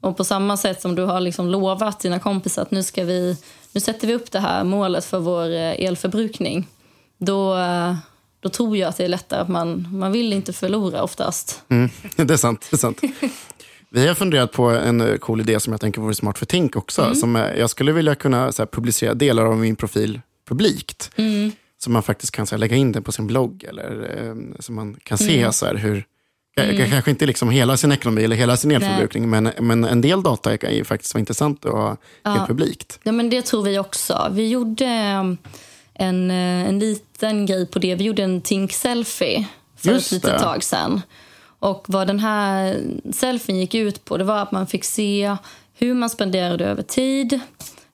Och 0.00 0.16
på 0.16 0.24
samma 0.24 0.56
sätt 0.56 0.82
som 0.82 0.94
du 0.94 1.02
har 1.02 1.20
liksom 1.20 1.48
lovat 1.48 2.00
dina 2.00 2.18
kompisar 2.18 2.62
att 2.62 2.70
nu, 2.70 2.82
ska 2.82 3.04
vi, 3.04 3.36
nu 3.72 3.80
sätter 3.80 4.06
vi 4.06 4.14
upp 4.14 4.30
det 4.30 4.40
här 4.40 4.64
målet 4.64 5.04
för 5.04 5.18
vår 5.18 5.50
eh, 5.50 5.84
elförbrukning. 5.84 6.68
Då, 7.18 7.56
eh, 7.56 7.94
då 8.40 8.48
tror 8.48 8.76
jag 8.76 8.88
att 8.88 8.96
det 8.96 9.04
är 9.04 9.08
lättare 9.08 9.40
att 9.40 9.48
man, 9.48 9.88
man 9.92 10.12
vill 10.12 10.32
inte 10.32 10.52
förlora 10.52 11.02
oftast. 11.02 11.62
Mm, 11.68 11.90
det 12.16 12.32
är 12.32 12.36
sant. 12.36 12.66
Det 12.70 12.76
är 12.76 12.78
sant. 12.78 13.00
Vi 13.90 14.06
har 14.06 14.14
funderat 14.14 14.52
på 14.52 14.64
en 14.70 15.00
eh, 15.00 15.16
cool 15.16 15.40
idé 15.40 15.60
som 15.60 15.72
jag 15.72 15.80
tänker 15.80 16.00
vore 16.00 16.14
smart 16.14 16.38
för 16.38 16.46
Tink 16.46 16.76
också. 16.76 17.14
Som 17.14 17.36
är, 17.36 17.54
jag 17.54 17.70
skulle 17.70 17.92
vilja 17.92 18.14
kunna 18.14 18.52
så 18.52 18.62
här, 18.62 18.66
publicera 18.66 19.14
delar 19.14 19.44
av 19.46 19.58
min 19.58 19.76
profil 19.76 20.20
publikt. 20.48 21.10
Så 21.78 21.90
man 21.90 22.02
faktiskt 22.02 22.32
kan 22.32 22.46
så 22.46 22.54
här, 22.54 22.58
lägga 22.60 22.76
in 22.76 22.92
den 22.92 23.02
på 23.02 23.12
sin 23.12 23.26
blogg. 23.26 23.64
Eller 23.68 24.16
eh, 24.26 24.34
så 24.60 24.72
man 24.72 24.96
kan 25.02 25.18
se 25.18 25.52
så 25.52 25.66
här, 25.66 25.74
hur, 25.74 26.00
k- 26.56 26.84
kanske 26.90 27.10
inte 27.10 27.26
liksom 27.26 27.50
hela 27.50 27.76
sin 27.76 27.92
ekonomi 27.92 28.24
eller 28.24 28.36
hela 28.36 28.56
sin 28.56 28.70
elförbrukning. 28.70 29.30
Men, 29.30 29.50
men 29.60 29.84
en 29.84 30.00
del 30.00 30.22
data 30.22 30.56
kan 30.58 30.74
ju 30.74 30.84
faktiskt 30.84 31.14
vara 31.14 31.20
intressant 31.20 31.66
att 31.66 31.72
ha 31.72 31.96
helt 32.24 32.46
publikt. 32.48 32.98
Ja, 33.02 33.12
men 33.12 33.30
det 33.30 33.42
tror 33.42 33.62
vi 33.62 33.78
också. 33.78 34.28
Vi 34.32 34.48
gjorde 34.48 34.84
eh, 34.84 35.24
en, 35.94 36.30
eh, 36.30 36.68
en 36.68 36.78
liten 36.78 37.46
grej 37.46 37.66
på 37.66 37.78
det. 37.78 37.94
Vi 37.94 38.04
gjorde 38.04 38.22
en 38.22 38.40
Tink-selfie 38.40 39.44
för 39.76 39.90
Just 39.92 40.06
ett 40.06 40.12
litet 40.12 40.30
det. 40.30 40.38
tag 40.38 40.64
sedan. 40.64 41.00
Och 41.60 41.84
vad 41.88 42.06
den 42.06 42.18
här 42.18 42.82
selfien 43.12 43.58
gick 43.58 43.74
ut 43.74 44.04
på 44.04 44.16
det 44.16 44.24
var 44.24 44.38
att 44.38 44.52
man 44.52 44.66
fick 44.66 44.84
se 44.84 45.36
hur 45.74 45.94
man 45.94 46.10
spenderade 46.10 46.64
över 46.64 46.82
tid, 46.82 47.40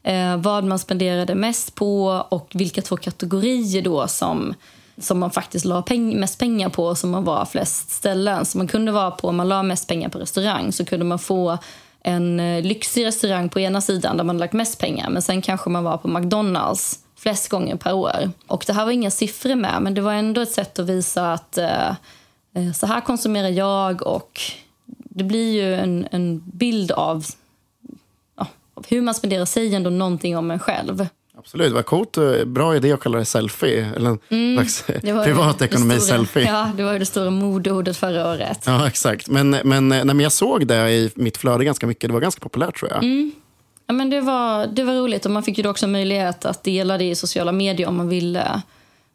eh, 0.02 0.36
vad 0.36 0.64
man 0.64 0.78
spenderade 0.78 1.34
mest 1.34 1.74
på 1.74 2.06
och 2.28 2.50
vilka 2.54 2.82
två 2.82 2.96
kategorier 2.96 3.82
då 3.82 4.08
som, 4.08 4.54
som 4.98 5.18
man 5.18 5.30
faktiskt 5.30 5.64
la 5.64 5.82
peng, 5.82 6.20
mest 6.20 6.38
pengar 6.38 6.68
på 6.68 6.94
som 6.94 7.10
man 7.10 7.24
var 7.24 7.44
flest 7.44 7.90
ställen. 7.90 8.44
Så 8.44 8.58
man 8.58 8.68
kunde 8.68 8.92
vara 8.92 9.10
på, 9.10 9.28
om 9.28 9.36
man 9.36 9.48
la 9.48 9.62
mest 9.62 9.88
pengar 9.88 10.08
på 10.08 10.18
restaurang 10.18 10.72
så 10.72 10.84
kunde 10.84 11.04
man 11.04 11.18
få 11.18 11.58
en 12.02 12.40
eh, 12.40 12.64
lyxig 12.64 13.06
restaurang 13.06 13.48
på 13.48 13.60
ena 13.60 13.80
sidan 13.80 14.16
där 14.16 14.24
man 14.24 14.38
lagt 14.38 14.52
mest 14.52 14.78
pengar 14.78 15.10
men 15.10 15.22
sen 15.22 15.42
kanske 15.42 15.70
man 15.70 15.84
var 15.84 15.96
på 15.96 16.08
McDonalds 16.08 16.98
flest 17.16 17.48
gånger 17.48 17.76
per 17.76 17.94
år. 17.94 18.30
Och 18.46 18.64
det 18.66 18.72
här 18.72 18.84
var 18.84 18.92
inga 18.92 19.10
siffror 19.10 19.54
med 19.54 19.82
men 19.82 19.94
det 19.94 20.00
var 20.00 20.12
ändå 20.12 20.40
ett 20.40 20.52
sätt 20.52 20.78
att 20.78 20.86
visa 20.86 21.32
att 21.32 21.58
eh, 21.58 21.92
så 22.74 22.86
här 22.86 23.00
konsumerar 23.00 23.48
jag 23.48 24.06
och 24.06 24.40
det 24.98 25.24
blir 25.24 25.52
ju 25.52 25.74
en, 25.74 26.08
en 26.10 26.42
bild 26.54 26.90
av, 26.92 27.24
ja, 28.36 28.46
av 28.74 28.86
hur 28.88 29.00
man 29.02 29.14
spenderar 29.14 29.44
sig 29.44 29.74
ändå 29.74 29.90
någonting 29.90 30.36
om 30.36 30.50
en 30.50 30.58
själv. 30.58 31.06
Absolut, 31.38 31.72
vad 31.72 31.86
coolt. 31.86 32.16
eh, 32.16 32.44
Bra 32.44 32.76
idé 32.76 32.92
att 32.92 33.00
kalla 33.00 33.18
det 33.18 33.24
selfie. 33.24 33.90
Eller 33.96 34.10
en 34.28 34.56
slags 34.56 34.84
Mm. 34.88 35.16
Det 35.16 35.24
privatekonomi-selfie. 35.24 36.44
Ja, 36.46 36.70
det 36.76 36.82
var 36.82 36.92
ju 36.92 36.98
det 36.98 37.06
stora 37.06 37.30
modeordet 37.30 37.96
förra 37.96 38.30
året. 38.30 38.62
Ja, 38.66 38.86
exakt. 38.86 39.28
Men, 39.28 39.50
men, 39.50 39.88
nej, 39.88 40.04
men 40.04 40.20
jag 40.20 40.32
såg 40.32 40.66
det 40.66 40.90
i 40.90 41.10
mitt 41.14 41.36
flöde 41.36 41.64
ganska 41.64 41.86
mycket. 41.86 42.08
Det 42.10 42.14
var 42.14 42.20
ganska 42.20 42.40
populärt 42.40 42.78
tror 42.78 42.90
jag. 42.90 43.04
Mm. 43.04 43.32
Ja, 43.86 43.94
men 43.94 44.10
det, 44.10 44.20
var, 44.20 44.66
det 44.66 44.82
var 44.84 44.94
roligt 44.94 45.24
och 45.24 45.30
man 45.30 45.42
fick 45.42 45.58
ju 45.58 45.68
också 45.68 45.86
möjlighet 45.86 46.44
att 46.44 46.62
dela 46.64 46.98
det 46.98 47.04
i 47.04 47.14
sociala 47.14 47.52
medier 47.52 47.88
om 47.88 47.96
man 47.96 48.08
ville. 48.08 48.62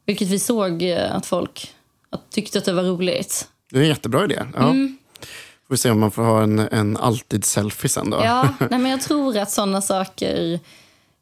Vilket 0.05 0.27
vi 0.27 0.39
såg 0.39 0.83
eh, 0.83 1.15
att 1.15 1.25
folk 1.25 1.71
att 2.11 2.31
tyckte 2.31 2.57
att 2.57 2.65
det 2.65 2.73
var 2.73 2.83
roligt. 2.83 3.47
Det 3.71 3.77
är 3.77 3.81
en 3.83 3.87
jättebra 3.87 4.23
idé. 4.23 4.43
Ja. 4.53 4.69
Mm. 4.69 4.97
Får 5.67 5.73
vi 5.73 5.77
se 5.77 5.91
om 5.91 5.99
man 5.99 6.11
får 6.11 6.23
ha 6.23 6.43
en, 6.43 6.59
en 6.59 6.97
alltid-selfie 6.97 7.89
sen 7.89 8.09
då. 8.09 8.21
Ja, 8.23 8.49
nej, 8.59 8.79
men 8.79 8.91
jag 8.91 9.01
tror 9.01 9.37
att 9.37 9.51
sådana 9.51 9.81
saker... 9.81 10.59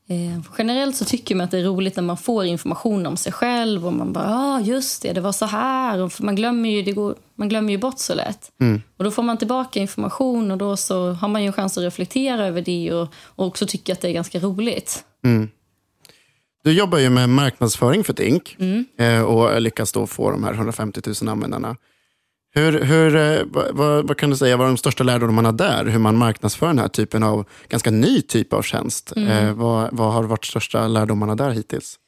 Eh, 0.08 0.42
generellt 0.58 0.96
så 0.96 1.06
tycker 1.06 1.36
man 1.36 1.46
att 1.46 1.52
det 1.52 1.60
är 1.60 1.64
roligt 1.64 1.96
när 1.96 2.04
man 2.04 2.18
får 2.18 2.46
information 2.46 3.06
om 3.06 3.18
sig 3.18 3.32
själv 3.32 3.86
och 3.86 3.94
man 3.94 4.14
bara, 4.14 4.26
ja 4.26 4.56
ah, 4.56 4.60
just 4.60 5.02
det, 5.02 5.14
det 5.14 5.22
var 5.22 5.32
så 5.32 5.46
här. 5.46 6.00
Och 6.00 6.12
man, 6.20 6.36
glömmer 6.36 6.70
ju, 6.70 6.82
det 6.82 6.92
går, 6.92 7.16
man 7.36 7.50
glömmer 7.50 7.72
ju 7.72 7.78
bort 7.78 8.00
så 8.00 8.16
lätt. 8.16 8.52
Och 8.98 9.04
då 9.04 9.12
får 9.12 9.24
man 9.24 9.38
tillbaka 9.38 9.80
information 9.80 10.52
och 10.52 10.58
då 10.58 10.78
så 10.78 11.12
har 11.12 11.28
man 11.28 11.42
ju 11.42 11.48
en 11.48 11.54
chans 11.54 11.78
att 11.78 11.84
reflektera 11.84 12.48
över 12.48 12.62
det 12.62 12.94
och, 12.94 13.14
och 13.24 13.48
också 13.48 13.68
tycka 13.68 13.94
att 13.94 14.02
det 14.02 14.08
är 14.08 14.14
ganska 14.14 14.40
roligt. 14.40 15.04
Du 16.64 16.72
jobbar 16.74 16.98
ju 16.98 17.10
med 17.10 17.30
marknadsföring 17.30 18.04
för 18.04 18.14
Tink 18.14 18.56
Mm. 18.60 19.26
och 19.26 19.62
lyckas 19.62 19.92
då 19.92 20.08
få 20.08 20.32
de 20.32 20.44
här 20.44 20.54
150 20.54 21.02
000 21.22 21.30
användarna. 21.30 21.76
Hur, 22.54 22.84
hur, 22.84 23.16
eh, 23.16 23.42
vad, 23.46 23.76
vad, 23.76 24.08
vad 24.08 24.18
kan 24.18 24.30
du 24.30 24.38
säga 24.38 24.58
var 24.58 24.66
de 24.66 24.78
största 24.78 25.04
lärdomarna 25.04 25.52
där? 25.52 25.86
Hur 25.86 26.00
man 26.00 26.18
marknadsför 26.18 26.68
den 26.68 26.80
här 26.80 26.88
typen 26.88 27.24
av 27.24 27.46
ganska 27.68 27.92
ny 27.92 28.22
typ 28.22 28.54
av 28.54 28.62
tjänst. 28.62 29.14
Mm. 29.16 29.30
Eh, 29.30 29.54
vad, 29.54 29.90
vad 29.92 30.14
har 30.14 30.24
varit 30.24 30.46
största 30.46 30.88
lärdomarna 30.88 31.36
där 31.36 31.50
hittills? 31.50 32.00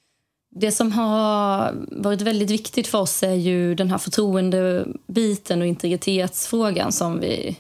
Det 0.56 0.72
som 0.72 0.92
har 0.92 1.74
varit 1.92 2.22
väldigt 2.22 2.50
viktigt 2.50 2.88
för 2.88 2.98
oss 2.98 3.24
är 3.24 3.34
ju 3.34 3.76
den 3.76 3.92
här 3.92 3.98
förtroendebiten 3.98 5.62
och 5.62 5.68
integritetsfrågan 5.68 6.92
som 6.92 7.20
vi, 7.20 7.58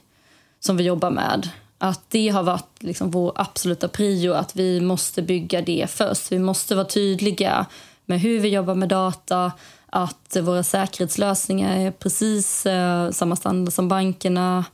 som 0.59 0.77
vi 0.77 0.83
jobbar 0.83 1.11
med. 1.11 1.49
Att 1.83 2.01
det 2.09 2.29
har 2.29 2.43
varit 2.43 2.83
liksom 2.83 3.11
vår 3.11 3.31
absoluta 3.35 3.87
prio, 3.87 4.33
att 4.33 4.55
vi 4.55 4.81
måste 4.81 5.21
bygga 5.21 5.61
det 5.61 5.89
först. 5.89 6.31
Vi 6.31 6.39
måste 6.39 6.75
vara 6.75 6.85
tydliga 6.85 7.65
med 8.05 8.19
hur 8.19 8.39
vi 8.39 8.49
jobbar 8.49 8.75
med 8.75 8.89
data, 8.89 9.51
att 9.85 10.37
våra 10.41 10.63
säkerhetslösningar 10.63 11.79
är 11.79 11.91
precis 11.91 12.65
eh, 12.65 13.11
samma 13.11 13.35
standard 13.35 13.73
som 13.73 13.87
bankerna 13.87 14.65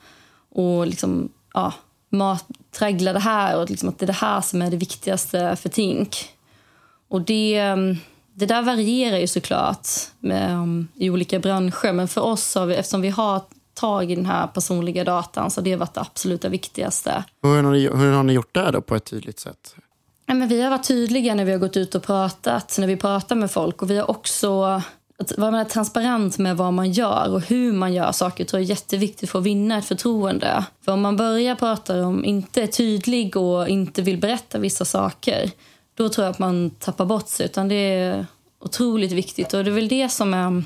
och 0.50 0.88
liksom, 0.88 1.30
ja, 1.54 1.74
mat, 2.10 2.46
traggla 2.72 3.14
det 3.14 3.20
här 3.20 3.58
och 3.58 3.70
liksom 3.70 3.90
att 3.90 4.00
det 4.00 4.06
är 4.06 4.08
det 4.08 4.14
här 4.14 4.42
som 4.42 4.62
är 4.62 4.72
det 4.72 4.78
viktigaste 4.78 5.56
för 5.56 5.70
Tink. 5.70 6.30
Och 7.08 7.22
det, 7.22 7.58
mm, 7.58 7.98
det 8.34 8.46
där 8.46 8.62
varierar 8.62 9.18
ju 9.18 9.28
såklart 9.28 9.88
med, 10.20 10.54
um, 10.54 10.88
i 10.96 11.10
olika 11.10 11.40
branscher. 11.40 11.94
Men 11.94 12.08
för 12.08 12.22
oss, 12.22 12.56
har 12.56 12.66
vi, 12.66 12.76
eftersom 12.76 13.02
vi 13.02 13.10
har 13.10 13.42
tag 13.78 14.12
i 14.12 14.16
den 14.16 14.26
här 14.26 14.48
personliga 14.48 15.04
datan, 15.04 15.52
så 15.52 15.62
har 15.62 15.66
det 15.66 15.76
varit 15.76 15.94
det 15.94 16.02
absoluta 16.02 16.50
viktigaste. 16.50 17.24
Hur 17.42 17.64
har, 17.64 17.72
ni, 17.72 17.80
hur 17.80 18.12
har 18.12 18.24
ni 18.24 18.34
gjort 18.34 18.56
det 18.56 18.72
då 18.72 18.82
på 18.82 18.96
ett 18.96 19.06
tydligt 19.06 19.40
sätt? 19.40 19.76
Ja, 20.26 20.34
men 20.34 20.48
vi 20.48 20.62
har 20.62 20.70
varit 20.70 20.88
tydliga 20.88 21.36
när 21.36 21.46
vi 21.46 21.52
har 21.52 21.60
gått 21.60 21.78
ut 21.78 21.96
och 21.96 22.04
pratat, 22.04 22.78
när 22.80 22.88
vi 22.88 22.98
pratar 22.98 23.36
med 23.36 23.52
folk. 23.52 23.82
Och 23.82 23.92
vi 23.92 23.98
har 23.98 24.10
också 24.10 24.82
att 25.20 25.38
vara 25.38 25.66
transparent 25.66 26.38
med 26.38 26.58
vad 26.58 26.74
man 26.74 26.92
gör 26.92 27.34
och 27.34 27.42
hur 27.42 27.74
man 27.74 27.94
gör 27.94 28.12
saker 28.12 28.46
tror 28.46 28.60
jag 28.60 28.66
är 28.66 28.70
jätteviktigt 28.70 29.30
för 29.30 29.40
att 29.40 29.46
vinna 29.46 29.78
ett 29.78 29.86
förtroende. 29.86 30.66
För 30.86 30.92
om 30.92 31.02
man 31.02 31.18
börjar 31.18 31.56
prata 31.56 32.06
om, 32.06 32.26
inte 32.26 32.64
är 32.64 32.68
tydlig 32.68 33.38
och 33.38 33.70
inte 33.70 34.02
vill 34.02 34.18
berätta 34.18 34.60
vissa 34.60 34.86
saker, 34.86 35.52
då 35.94 36.10
tror 36.10 36.26
jag 36.26 36.32
att 36.32 36.40
man 36.40 36.70
tappar 36.70 37.06
bort 37.06 37.28
sig. 37.28 37.46
Utan 37.46 37.68
det 37.68 37.76
är 37.76 38.26
otroligt 38.60 39.12
viktigt 39.12 39.54
och 39.54 39.64
det 39.64 39.70
är 39.70 39.76
väl 39.76 39.88
det 39.88 40.10
som 40.10 40.34
är 40.34 40.64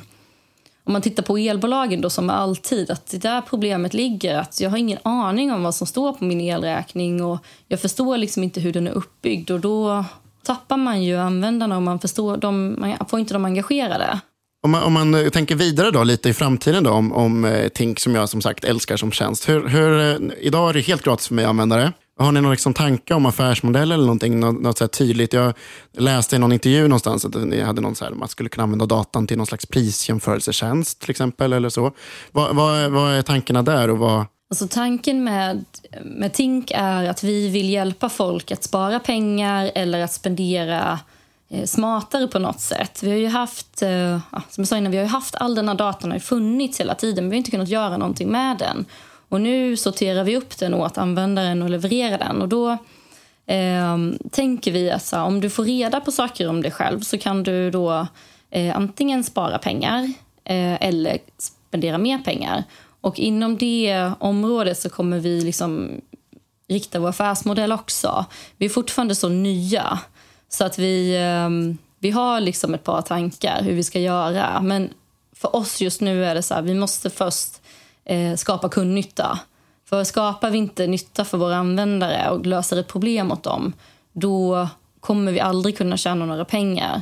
om 0.84 0.94
man 0.94 1.02
tittar 1.02 1.24
på 1.24 1.38
elbolagen 1.38 2.02
då 2.02 2.10
som 2.10 2.30
alltid, 2.30 2.91
att 2.91 3.12
det 3.12 3.17
där 3.17 3.41
problemet 3.41 3.94
ligger. 3.94 4.38
Att 4.38 4.62
jag 4.62 4.70
har 4.70 4.78
ingen 4.78 5.00
aning 5.04 5.52
om 5.52 5.63
vad 5.63 5.76
som 5.76 5.88
står 5.88 6.13
på 6.13 6.24
min 6.26 6.41
elräkning 6.41 7.24
och 7.24 7.39
jag 7.67 7.82
förstår 7.82 8.17
liksom 8.17 8.44
inte 8.44 8.60
hur 8.60 8.74
den 8.74 8.88
är 8.88 8.91
uppbyggd 8.91 9.52
och 9.52 9.60
då, 9.60 10.06
tappar 10.44 10.78
man 10.78 11.04
ju 11.04 11.17
användarna 11.17 11.76
och 11.76 11.82
man, 11.82 12.00
förstår 12.00 12.38
dem, 12.38 12.76
man 12.80 12.98
får 13.10 13.20
inte 13.20 13.34
dem 13.34 13.46
engagerade. 13.46 14.20
Om 14.63 14.72
man, 14.72 14.84
om 14.84 14.94
man 14.94 15.15
eh, 15.15 15.30
tänker 15.30 15.56
vidare 15.56 15.91
då, 15.91 16.04
lite 16.04 16.30
i 16.30 16.34
framtiden 16.34 16.84
då, 16.84 16.91
om, 16.91 17.13
om 17.13 17.46
eh, 17.46 17.67
Tink 17.67 18.00
som 18.00 18.15
jag 18.15 18.30
som 18.30 18.41
sagt 18.41 18.63
älskar 18.63 18.98
som 18.98 19.12
tjänst. 19.12 19.50
Hur, 19.50 19.67
hur, 19.67 20.00
eh, 20.00 20.32
idag 20.39 20.70
är 20.70 20.74
det 20.74 20.82
helt 20.82 21.04
gratis 21.04 21.28
för 21.28 21.36
mig 21.36 21.46
att 21.46 21.50
använda 21.50 21.76
det. 21.76 21.94
Har 22.22 22.32
ni 22.32 22.42
någon 22.42 22.52
liksom 22.52 22.74
tanke 22.74 23.14
om 23.14 23.26
affärsmodell 23.26 23.92
eller 23.92 24.04
någonting, 24.04 24.40
något, 24.40 24.62
något 24.62 24.78
så 24.78 24.88
tydligt? 24.88 25.34
Jag 25.34 25.54
läste 25.98 26.36
i 26.36 26.40
någon 26.40 26.52
intervju 26.52 26.88
någonstans 26.88 27.26
att 27.26 27.36
ni 27.36 27.62
hade 27.62 27.82
någon 27.82 27.96
så 27.96 28.06
här, 28.06 28.12
man 28.12 28.28
skulle 28.28 28.50
kunna 28.50 28.64
använda 28.64 28.86
datan 28.86 29.28
till 29.28 29.38
någon 29.38 29.48
slags 29.48 29.66
prisjämförelsetjänst 29.66 31.00
till 31.02 31.10
exempel. 31.10 31.54
eller 31.54 31.70
så. 31.70 31.92
Vad, 32.32 32.56
vad, 32.56 32.92
vad 32.92 33.14
är 33.14 33.22
tankarna 33.22 33.64
där? 33.64 33.90
och 33.90 33.98
vad... 33.98 34.26
Alltså 34.50 34.68
tanken 34.68 35.24
med, 35.24 35.66
med 36.02 36.34
Tink 36.34 36.72
är 36.76 37.10
att 37.10 37.24
vi 37.24 37.50
vill 37.50 37.70
hjälpa 37.70 38.10
folk 38.10 38.52
att 38.52 38.64
spara 38.64 39.00
pengar 39.00 39.72
eller 39.76 40.04
att 40.04 40.14
spendera 40.14 41.00
eh, 41.50 41.66
smartare 41.66 42.28
på 42.28 42.40
något 42.40 42.62
sätt. 42.62 43.04
Vi 43.04 43.10
har 43.10 43.18
ju 43.18 43.28
haft, 43.28 43.82
eh, 43.82 44.20
som 44.32 44.62
jag 44.62 44.68
sa 44.68 44.78
innan, 44.78 44.92
vi 44.92 44.98
har 44.98 45.06
haft 45.06 45.36
all 45.36 45.56
den 45.56 45.68
här 45.68 45.76
datan 45.76 46.12
har 46.12 46.20
funnits 46.20 46.80
hela 46.80 46.96
tiden 46.96 47.24
men 47.24 47.30
vi 47.30 47.36
har 47.36 47.38
inte 47.38 47.52
kunnat 47.52 47.70
göra 47.70 47.98
någonting 47.98 48.32
med 48.32 48.58
den. 48.58 48.86
Och 49.32 49.41
nu 49.41 49.78
sorterar 49.78 50.24
vi 50.24 50.38
upp 50.38 50.58
den 50.58 50.74
åt 50.74 50.98
användaren 50.98 51.62
och 51.62 51.70
levererar 51.70 52.17
den. 52.17 52.41
Och 52.41 52.50
då 52.50 52.78
eh, 53.46 53.98
tänker 54.32 54.72
vi 54.72 54.91
att 54.91 55.06
så, 55.06 55.20
om 55.20 55.39
du 55.39 55.50
får 55.50 55.63
reda 55.63 56.02
på 56.02 56.12
saker 56.12 56.50
om 56.50 56.62
dig 56.62 56.72
själv 56.72 57.00
så 57.00 57.17
kan 57.17 57.44
du 57.44 57.72
då 57.72 58.08
eh, 58.50 58.78
antingen 58.78 59.24
spara 59.24 59.58
pengar 59.58 60.04
eh, 60.44 60.84
eller 60.84 61.17
spendera 61.38 61.98
mer 61.98 62.17
pengar. 62.17 62.63
Och 63.02 63.20
inom 63.20 63.58
det 63.58 64.12
området 64.20 64.80
så 64.80 64.89
kommer 64.89 65.20
vi 65.20 65.41
liksom 65.41 66.02
rikta 66.67 67.00
vår 67.00 67.10
affärsmodell 67.10 67.72
också. 67.72 68.26
Vi 68.58 68.65
är 68.65 68.70
fortfarande 68.70 69.15
så 69.15 69.30
nya 69.30 70.00
så 70.50 70.63
att 70.63 70.80
vi, 70.80 71.17
ehm, 71.17 71.78
vi 72.00 72.12
har 72.12 72.39
liksom 72.39 72.74
ett 72.74 72.84
par 72.84 73.02
tankar 73.02 73.62
hur 73.63 73.74
vi 73.74 73.84
ska 73.84 74.00
göra. 74.00 74.62
Men 74.62 74.89
för 75.36 75.56
oss 75.56 75.82
just 75.82 76.02
nu 76.02 76.26
är 76.26 76.36
det 76.36 76.44
så 76.44 76.54
här, 76.54 76.62
vi 76.62 76.74
måste 76.74 77.10
först 77.10 77.61
eh, 78.06 78.36
skapa 78.36 78.70
kundnytta. 78.70 79.40
För 79.90 80.04
skapar 80.04 80.52
vi 80.52 80.58
inte 80.58 80.88
nytta 80.88 81.26
för 81.26 81.38
våra 81.38 81.56
användare 81.56 82.30
och 82.30 82.46
löser 82.46 82.78
ett 82.78 82.88
problem 82.88 83.32
åt 83.32 83.44
dem, 83.44 83.74
då 84.14 84.68
kommer 85.00 85.32
vi 85.32 85.40
aldrig 85.40 85.78
kunna 85.78 85.98
tjäna 85.98 86.26
några 86.26 86.46
pengar. 86.46 87.02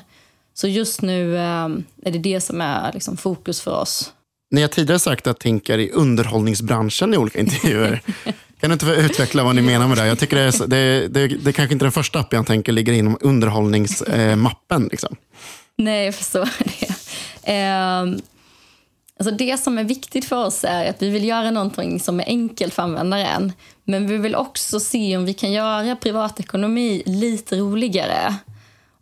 Så 0.53 0.67
just 0.67 1.01
nu 1.01 1.38
eh, 1.38 1.67
är 2.03 2.12
det 2.12 2.19
det 2.19 2.41
som 2.41 2.62
är 2.62 2.93
liksom, 2.93 3.17
fokus 3.17 3.62
för 3.62 3.71
oss. 3.71 4.13
Ni 4.51 4.62
har 4.62 4.67
tidigare 4.67 4.99
sagt 4.99 5.27
att 5.27 5.39
Tink 5.39 5.69
är 5.69 5.77
i 5.77 5.91
underhållningsbranschen 5.91 7.13
i 7.13 7.17
olika 7.17 7.39
intervjuer. 7.39 8.01
kan 8.59 8.69
du 8.69 8.73
inte 8.73 8.85
utveckla 8.85 9.43
vad 9.43 9.55
ni 9.55 9.62
menar 9.62 9.88
med 9.88 9.97
det? 9.97 10.07
Jag 10.07 10.19
tycker 10.19 10.35
det 10.35 10.41
är, 10.41 10.67
det, 10.67 11.07
det, 11.07 11.27
det 11.27 11.49
är 11.49 11.51
kanske 11.51 11.73
inte 11.73 11.85
den 11.85 11.91
första 11.91 12.19
appen 12.19 12.38
jag 12.38 12.47
tänker 12.47 12.71
ligger 12.71 12.93
inom 12.93 13.17
underhållningsmappen. 13.21 14.83
Eh, 14.83 14.89
liksom. 14.91 15.15
Nej, 15.75 16.05
jag 16.05 16.15
förstår 16.15 16.49
det. 16.59 17.53
Eh, 17.53 18.05
Alltså 19.19 19.36
det 19.36 19.58
som 19.58 19.77
är 19.77 19.84
viktigt 19.84 20.25
för 20.25 20.45
oss 20.45 20.63
är 20.63 20.89
att 20.89 21.01
vi 21.01 21.10
vill 21.10 21.23
göra 21.23 21.51
någonting 21.51 21.99
som 21.99 22.19
är 22.19 22.25
enkelt 22.27 22.73
för 22.73 22.84
användaren. 22.84 23.53
Men 23.84 24.08
vi 24.08 24.17
vill 24.17 24.36
också 24.36 24.79
se 24.79 25.17
om 25.17 25.25
vi 25.25 25.34
kan 25.34 25.51
göra 25.51 25.95
privatekonomi 25.95 27.03
lite 27.05 27.58
roligare. 27.58 28.36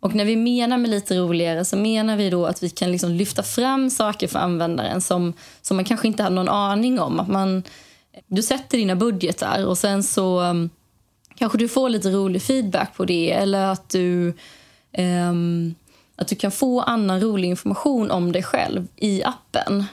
Och 0.00 0.14
när 0.14 0.24
vi 0.24 0.36
menar 0.36 0.78
med 0.78 0.90
lite 0.90 1.18
roligare 1.18 1.64
så 1.64 1.76
menar 1.76 2.16
vi 2.16 2.30
då 2.30 2.46
att 2.46 2.62
vi 2.62 2.70
kan 2.70 2.92
liksom 2.92 3.10
lyfta 3.10 3.42
fram 3.42 3.90
saker 3.90 4.28
för 4.28 4.38
användaren 4.38 5.00
som, 5.00 5.32
som 5.62 5.76
man 5.76 5.84
kanske 5.84 6.06
inte 6.06 6.22
hade 6.22 6.34
någon 6.34 6.48
aning 6.48 7.00
om. 7.00 7.20
Att 7.20 7.28
man, 7.28 7.62
du 8.26 8.42
sätter 8.42 8.78
dina 8.78 8.96
budgetar 8.96 9.66
och 9.66 9.78
sen 9.78 10.02
så 10.02 10.40
um, 10.40 10.70
kanske 11.34 11.58
du 11.58 11.68
får 11.68 11.88
lite 11.88 12.10
rolig 12.10 12.42
feedback 12.42 12.96
på 12.96 13.04
det 13.04 13.32
eller 13.32 13.66
att 13.66 13.88
du 13.88 14.34
um, 14.98 15.74
att 16.16 16.28
du 16.28 16.36
kan 16.36 16.50
få 16.50 16.80
annan 16.80 17.20
rolig 17.20 17.48
information 17.48 18.10
om 18.10 18.32
dig 18.32 18.42
själv 18.42 18.86
i 18.96 19.22
appen. 19.24 19.84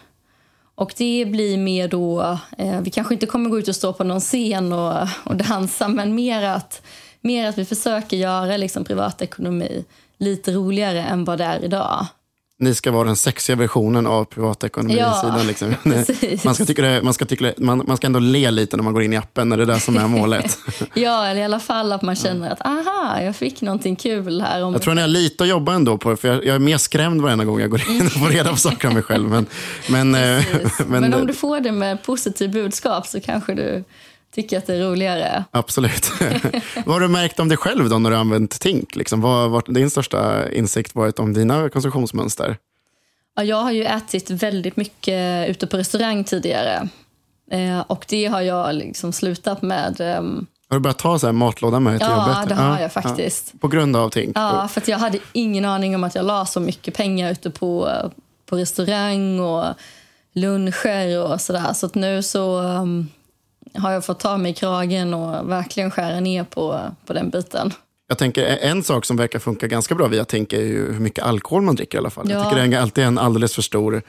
Och 0.76 0.94
det 0.98 1.26
blir 1.26 1.58
mer 1.58 1.88
då, 1.88 2.38
eh, 2.58 2.82
vi 2.82 2.92
kanske 2.92 3.14
inte 3.14 3.26
kommer 3.26 3.50
gå 3.50 3.60
ut 3.60 3.68
och 3.68 3.76
stå 3.76 3.94
på 3.94 4.04
någon 4.04 4.20
scen 4.20 4.74
och, 4.74 5.08
och 5.24 5.36
dansa 5.36 5.88
men 5.88 6.16
mer 6.16 6.44
att, 6.44 6.82
mer 7.22 7.48
att 7.50 7.58
vi 7.58 7.66
försöker 7.66 8.18
göra 8.18 8.58
liksom 8.58 8.84
privatekonomi 8.84 9.86
lite 10.18 10.52
roligare 10.52 11.04
än 11.04 11.26
vad 11.26 11.38
det 11.38 11.44
är 11.44 11.64
idag 11.64 12.06
ni 12.60 12.76
ska 12.76 12.92
vara 12.92 13.04
den 13.04 13.16
sexiga 13.16 13.56
versionen 13.56 14.08
av 14.08 14.26
privatekonomisidan. 14.26 15.38
Ja, 15.38 15.44
liksom. 15.44 15.76
man, 16.44 16.56
ska 16.56 16.66
tycka 16.66 16.82
det, 16.82 17.02
man, 17.02 17.14
ska 17.14 17.26
tycka 17.26 17.46
det, 17.46 17.54
man, 17.58 17.84
man 17.88 17.98
ska 17.98 18.08
ändå 18.08 18.20
le 18.20 18.52
lite 18.52 18.78
när 18.78 18.84
man 18.84 18.94
går 18.94 19.04
in 19.04 19.14
i 19.14 19.18
appen, 19.18 19.50
när 19.50 19.58
det 19.58 19.64
är 19.64 19.68
det 19.68 19.80
som 19.80 19.98
är 19.98 20.08
målet. 20.08 20.58
ja, 20.94 21.28
eller 21.28 21.42
i 21.42 21.44
alla 21.44 21.60
fall 21.60 21.92
att 21.92 22.02
man 22.02 22.16
känner 22.16 22.52
att 22.52 22.66
aha, 22.66 23.22
jag 23.22 23.36
fick 23.36 23.62
någonting 23.62 23.96
kul 23.96 24.42
här. 24.42 24.64
Om 24.64 24.74
jag 24.74 24.82
tror 24.82 24.92
att 24.92 24.96
ni 24.96 25.02
har 25.02 25.08
lite 25.08 25.44
att 25.44 25.50
jobba 25.50 25.74
ändå 25.74 25.98
på 25.98 26.16
för 26.16 26.28
jag, 26.28 26.46
jag 26.46 26.56
är 26.56 26.60
mer 26.60 26.78
skrämd 26.78 27.22
varenda 27.22 27.46
gång 27.46 27.60
jag 27.60 27.70
går 27.70 27.90
in 27.90 28.06
och 28.06 28.12
får 28.12 28.30
reda 28.30 28.52
på 28.52 28.58
saker 28.58 28.88
om 28.88 28.94
mig 28.94 29.04
själv. 29.04 29.30
Men, 29.30 29.46
men, 29.90 30.16
eh, 30.16 30.46
men, 30.88 31.02
men 31.02 31.14
om 31.14 31.28
du 31.28 31.34
får 31.34 31.60
det 31.60 31.72
med 31.72 32.04
positivt 32.04 32.52
budskap 32.52 33.08
så 33.08 33.22
kanske 33.22 33.54
du 33.54 33.84
tycker 34.36 34.58
att 34.58 34.68
det 34.68 34.76
är 34.76 34.80
roligare. 34.80 35.44
Absolut. 35.52 36.12
vad 36.86 36.96
har 36.96 37.00
du 37.00 37.08
märkt 37.08 37.40
om 37.40 37.50
dig 37.50 37.58
själv 37.58 37.90
då 37.90 38.00
när 38.00 38.10
du 38.10 38.16
använt 38.16 38.60
Tink? 38.60 38.96
Liksom, 38.96 39.22
vad 39.22 39.52
har 39.52 39.74
din 39.74 39.90
största 39.90 40.52
insikt 40.52 40.96
varit 40.96 41.20
om 41.20 41.34
dina 41.34 41.70
konsumtionsmönster? 41.70 42.58
Ja, 43.36 43.44
jag 43.44 43.58
har 43.58 43.72
ju 43.72 43.84
ätit 43.84 44.30
väldigt 44.30 44.78
mycket 44.78 45.50
ute 45.50 45.68
på 45.68 45.78
restaurang 45.78 46.24
tidigare. 46.24 46.90
Eh, 47.52 47.80
och 47.80 48.06
det 48.10 48.26
har 48.26 48.42
jag 48.42 48.76
liksom 48.76 49.14
slutat 49.14 49.62
med. 49.62 50.02
Eh, 50.02 50.22
har 50.70 50.78
du 50.78 50.80
börjat 50.80 51.00
ta 51.00 51.20
så 51.20 51.26
här 51.26 51.34
matlåda 51.34 51.80
med 51.80 52.00
till 52.00 52.08
ja, 52.10 52.16
jobbet? 52.16 52.38
Ja, 52.50 52.56
det 52.56 52.62
har 52.62 52.80
jag 52.80 52.92
faktiskt. 52.92 53.50
Ja. 53.52 53.58
På 53.62 53.68
grund 53.68 53.96
av 53.96 54.10
Tink? 54.10 54.38
Ja, 54.38 54.68
för 54.68 54.84
jag 54.86 54.98
hade 54.98 55.20
ingen 55.34 55.66
aning 55.66 55.96
om 55.96 56.04
att 56.04 56.16
jag 56.16 56.26
la 56.26 56.46
så 56.46 56.60
mycket 56.60 56.94
pengar 56.94 57.32
ute 57.32 57.50
på, 57.50 57.92
på 58.46 58.58
restaurang 58.58 59.40
och 59.40 59.66
luncher 60.34 61.24
och 61.24 61.42
sådär. 61.42 61.74
Så 61.74 61.86
att 61.86 61.96
nu 61.96 62.24
så 62.24 62.62
um, 62.62 63.08
har 63.74 63.92
jag 63.92 64.06
fått 64.06 64.20
ta 64.20 64.38
mig 64.38 64.52
i 64.52 64.56
kragen 64.56 65.14
och 65.14 65.50
verkligen 65.50 65.92
skära 65.92 66.20
ner 66.20 66.44
på, 66.44 66.80
på 67.06 67.14
den 67.14 67.30
biten. 67.30 67.74
Jag 68.08 68.18
tänker 68.18 68.44
En 68.44 68.84
sak 68.84 69.06
som 69.06 69.18
verkar 69.18 69.40
funka 69.40 69.68
ganska 69.68 69.96
bra 69.96 70.08
via 70.08 70.26
Tänk 70.26 70.54
är 70.54 70.62
ju 70.62 70.94
hur 70.94 71.00
mycket 71.00 71.24
alkohol 71.24 71.62
man 71.62 71.76
dricker 71.76 71.98
i 71.98 72.00
alla 72.00 72.10
fall. 72.10 72.30
Ja. 72.30 72.36
Jag 72.36 72.44
tycker 72.50 72.68
det 72.68 72.76
är 72.76 72.82
alltid 72.82 73.04
en 73.04 73.18
alldeles 73.18 73.56
för 73.56 73.62
stor 73.62 74.02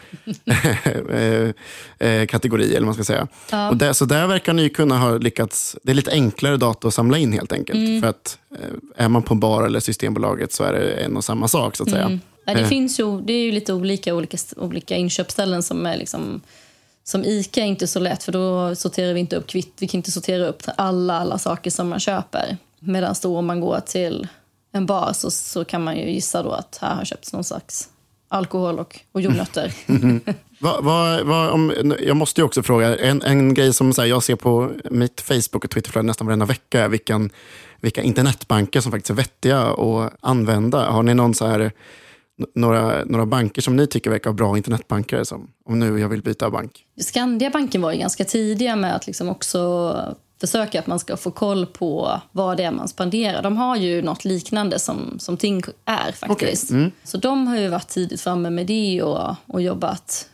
eh, 1.13 2.09
eh, 2.09 2.27
kategori. 2.27 2.75
eller 2.75 2.85
man 2.85 2.95
ska 2.95 3.05
säga. 3.05 3.29
Ja. 3.51 3.71
Och 3.71 3.77
där, 3.77 3.93
så 3.93 4.05
där 4.05 4.27
verkar 4.27 4.53
ni 4.53 4.69
kunna 4.69 4.99
ha 4.99 5.19
lyckats... 5.19 5.77
Det 5.83 5.91
är 5.91 5.95
lite 5.95 6.11
enklare 6.11 6.57
data 6.57 6.89
att 6.89 6.95
samla 6.95 7.19
in 7.19 7.33
helt 7.33 7.53
enkelt. 7.53 7.79
Mm. 7.79 8.03
För 8.03 8.09
att 8.09 8.39
eh, 8.53 9.05
Är 9.05 9.09
man 9.09 9.23
på 9.23 9.35
en 9.35 9.41
bar 9.41 9.63
eller 9.65 9.81
Systembolaget 9.81 10.53
så 10.53 10.65
är 10.65 10.73
det 10.73 10.93
en 10.93 11.17
och 11.17 11.25
samma 11.25 11.49
sak. 11.49 11.77
så 11.77 11.83
att 11.83 11.91
säga. 11.91 12.05
Mm. 12.05 12.21
Ja, 12.45 12.55
det, 12.55 12.67
finns 12.67 13.01
ju, 13.01 13.21
det 13.21 13.33
är 13.33 13.43
ju 13.43 13.53
lite 13.53 13.73
olika, 13.73 14.15
olika, 14.15 14.39
olika 14.57 14.97
inköpsställen 14.97 15.63
som 15.63 15.87
är 15.87 15.97
liksom 15.97 16.41
som 17.09 17.25
ICA 17.25 17.61
är 17.61 17.67
inte 17.67 17.87
så 17.87 17.99
lätt 17.99 18.23
för 18.23 18.33
då 18.33 18.75
sorterar 18.75 19.15
vi 19.15 19.21
inte 19.21 19.37
upp 19.37 19.47
kvitt. 19.47 19.75
Vi 19.79 19.89
kan 19.89 19.99
inte 19.99 20.11
sortera 20.11 20.47
upp 20.47 20.63
alla, 20.77 21.19
alla 21.19 21.39
saker 21.39 21.71
som 21.71 21.89
man 21.89 22.01
köper. 22.01 22.57
Medan 22.81 23.15
då 23.23 23.39
om 23.39 23.47
man 23.47 23.61
går 23.61 23.81
till 23.81 24.29
en 24.73 24.87
bar 24.87 25.13
så, 25.13 25.31
så 25.31 25.65
kan 25.65 25.85
man 25.85 25.97
ju 25.97 26.11
gissa 26.11 26.43
då 26.43 26.51
att 26.51 26.79
här 26.81 26.95
har 26.95 27.05
köpts 27.05 27.33
någon 27.33 27.45
slags 27.45 27.89
alkohol 28.29 28.79
och, 28.79 29.01
och 29.13 29.21
jordnötter. 29.21 29.75
Va, 30.59 30.81
va, 30.81 31.23
va, 31.25 31.51
om, 31.51 31.95
jag 32.01 32.17
måste 32.17 32.41
ju 32.41 32.45
också 32.45 32.63
fråga, 32.63 32.97
en, 32.97 33.23
en 33.23 33.55
grej 33.55 33.73
som 33.73 33.93
här, 33.99 34.05
jag 34.05 34.23
ser 34.23 34.37
på 34.37 34.73
mitt 34.91 35.21
Facebook 35.21 35.65
och 35.65 35.71
Twitterflöde 35.71 36.07
nästan 36.07 36.27
varenda 36.27 36.47
vecka 36.47 36.81
är 36.81 36.89
vilken, 36.89 37.31
vilka 37.81 38.03
internetbanker 38.03 38.81
som 38.81 38.93
faktiskt 38.93 39.11
är 39.11 39.15
vettiga 39.15 39.61
att 39.61 40.13
använda. 40.21 40.91
Har 40.91 41.03
ni 41.03 41.15
någon 41.15 41.35
så 41.35 41.47
här 41.47 41.73
några, 42.55 43.05
några 43.05 43.27
banker 43.27 43.63
som 43.63 43.77
ni 43.77 43.87
tycker 43.87 44.11
verkar 44.11 44.33
bra 44.33 44.57
internetbanker, 44.57 45.25
som, 45.25 45.51
om 45.65 45.79
nu 45.79 46.01
jag 46.01 46.09
vill 46.09 46.23
byta 46.23 46.51
bank? 46.51 46.87
Skandiabanken 47.01 47.83
var 47.83 47.93
ju 47.93 47.99
ganska 47.99 48.25
tidiga 48.25 48.77
med 48.77 48.97
att 48.97 49.07
liksom 49.07 49.29
också 49.29 49.95
försöka 50.41 50.79
att 50.79 50.87
man 50.87 50.99
ska 50.99 51.17
få 51.17 51.31
koll 51.31 51.67
på 51.67 52.21
vad 52.33 52.57
det 52.57 52.65
är 52.65 52.71
man 52.71 52.89
spenderar. 52.89 53.43
De 53.43 53.57
har 53.57 53.77
ju 53.77 54.03
något 54.03 54.25
liknande 54.25 54.79
som, 54.79 55.19
som 55.19 55.37
Tink 55.37 55.67
är 55.85 56.13
faktiskt. 56.13 56.71
Okay. 56.71 56.79
Mm. 56.79 56.91
Så 57.05 57.17
de 57.17 57.47
har 57.47 57.57
ju 57.57 57.69
varit 57.69 57.89
tidigt 57.89 58.21
framme 58.21 58.51
med 58.51 58.67
det 58.67 59.03
och, 59.03 59.35
och 59.47 59.63
jobbat 59.63 60.29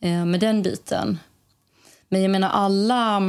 eh, 0.00 0.24
med 0.24 0.40
den 0.40 0.62
biten. 0.62 1.18
Men 2.08 2.22
jag 2.22 2.30
menar 2.30 2.48
alla, 2.48 3.22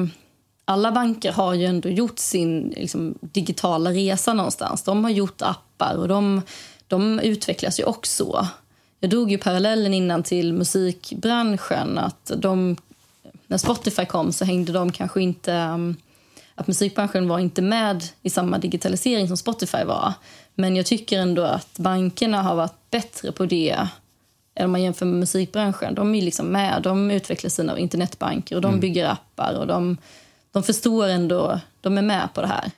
alla 0.65 0.91
banker 0.91 1.31
har 1.31 1.53
ju 1.53 1.65
ändå 1.65 1.89
gjort 1.89 2.19
sin 2.19 2.73
liksom, 2.77 3.17
digitala 3.21 3.91
resa 3.91 4.33
någonstans. 4.33 4.83
De 4.83 5.03
har 5.03 5.11
gjort 5.11 5.41
appar 5.41 5.95
och 5.97 6.07
de 6.07 6.41
de 6.87 7.19
utvecklas 7.19 7.79
ju 7.79 7.83
också. 7.83 8.47
Jag 8.99 9.09
drog 9.09 9.31
ju 9.31 9.37
parallellen 9.37 9.93
innan 9.93 10.23
till 10.23 10.53
musikbranschen. 10.53 11.97
att 11.97 12.31
de, 12.37 12.77
När 13.47 13.57
Spotify 13.57 14.05
kom 14.05 14.33
så 14.33 14.45
hängde 14.45 14.71
de 14.71 14.91
kanske 14.91 15.21
inte... 15.21 15.53
Um, 15.53 15.95
att 16.55 16.67
musikbranschen 16.67 17.27
var 17.27 17.39
inte 17.39 17.61
med 17.61 18.03
i 18.21 18.29
samma 18.29 18.57
digitalisering 18.57 19.27
som 19.27 19.37
Spotify 19.37 19.83
var. 19.83 20.13
Men 20.55 20.75
jag 20.75 20.85
tycker 20.85 21.19
ändå 21.19 21.43
att 21.43 21.77
bankerna 21.77 22.41
har 22.41 22.55
varit 22.55 22.89
bättre 22.89 23.31
på 23.31 23.45
det 23.45 23.87
om 24.59 24.71
man 24.71 24.81
jämför 24.81 25.05
med 25.05 25.19
musikbranschen. 25.19 25.95
De 25.95 26.15
är 26.15 26.21
liksom 26.21 26.47
med, 26.47 26.81
de 26.81 27.11
utvecklar 27.11 27.49
sina 27.49 27.79
internetbanker 27.79 28.55
och 28.55 28.61
de 28.61 28.67
mm. 28.67 28.79
bygger 28.79 29.05
appar 29.09 29.53
och 29.59 29.67
de, 29.67 29.97
de 30.51 30.63
förstår 30.63 31.07
ändå, 31.07 31.59
de 31.81 31.97
är 31.97 32.01
med 32.01 32.29
på 32.33 32.41
det 32.41 32.47
här 32.47 32.71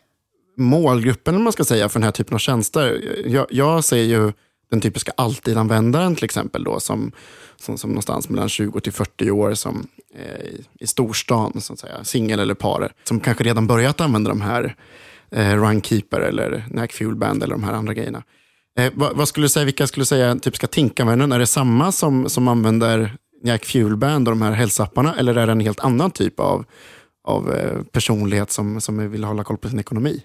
målgruppen 0.59 1.35
om 1.35 1.43
man 1.43 1.53
ska 1.53 1.63
säga, 1.63 1.89
för 1.89 1.99
den 1.99 2.05
här 2.05 2.11
typen 2.11 2.35
av 2.35 2.39
tjänster. 2.39 3.01
Jag, 3.25 3.47
jag 3.49 3.83
ser 3.83 4.03
ju 4.03 4.31
den 4.69 4.81
typiska 4.81 5.11
alltidanvändaren 5.17 6.15
till 6.15 6.25
exempel, 6.25 6.63
då, 6.63 6.79
som, 6.79 7.11
som, 7.55 7.77
som 7.77 7.89
någonstans 7.89 8.29
mellan 8.29 8.49
20 8.49 8.79
till 8.79 8.93
40 8.93 9.31
år 9.31 9.53
som 9.53 9.87
eh, 10.15 10.45
i, 10.45 10.65
i 10.79 10.87
storstan, 10.87 11.61
så 11.61 11.73
att 11.73 11.79
säga, 11.79 12.03
singel 12.03 12.39
eller 12.39 12.53
par, 12.53 12.91
som 13.03 13.19
kanske 13.19 13.43
redan 13.43 13.67
börjat 13.67 14.01
använda 14.01 14.29
de 14.29 14.41
här 14.41 14.75
eh, 15.31 15.55
Runkeeper 15.55 16.19
eller 16.19 16.65
Nack 16.69 16.93
Fuel 16.93 17.15
Band 17.15 17.43
eller 17.43 17.53
de 17.53 17.63
här 17.63 17.73
andra 17.73 17.93
grejerna. 17.93 18.23
Eh, 18.79 18.91
vad, 18.95 19.15
vad, 19.15 19.27
skulle 19.27 19.45
du 19.45 19.49
säga, 19.49 19.65
vilka 19.65 19.87
skulle 19.87 20.01
du 20.01 20.05
säga 20.05 20.35
typiska 20.35 20.67
tinkanvändaren? 20.67 21.31
Är 21.31 21.39
det 21.39 21.47
samma 21.47 21.91
som, 21.91 22.29
som 22.29 22.47
använder 22.47 23.17
Nack 23.43 23.65
Fuel 23.65 23.97
Band 23.97 24.27
och 24.27 24.31
de 24.31 24.41
här 24.41 24.51
hälsapparna 24.51 25.15
eller 25.15 25.35
är 25.35 25.45
det 25.45 25.51
en 25.51 25.59
helt 25.59 25.79
annan 25.79 26.11
typ 26.11 26.39
av, 26.39 26.65
av 27.23 27.53
eh, 27.53 27.83
personlighet 27.83 28.51
som, 28.51 28.81
som 28.81 29.11
vill 29.11 29.23
hålla 29.23 29.43
koll 29.43 29.57
på 29.57 29.69
sin 29.69 29.79
ekonomi? 29.79 30.21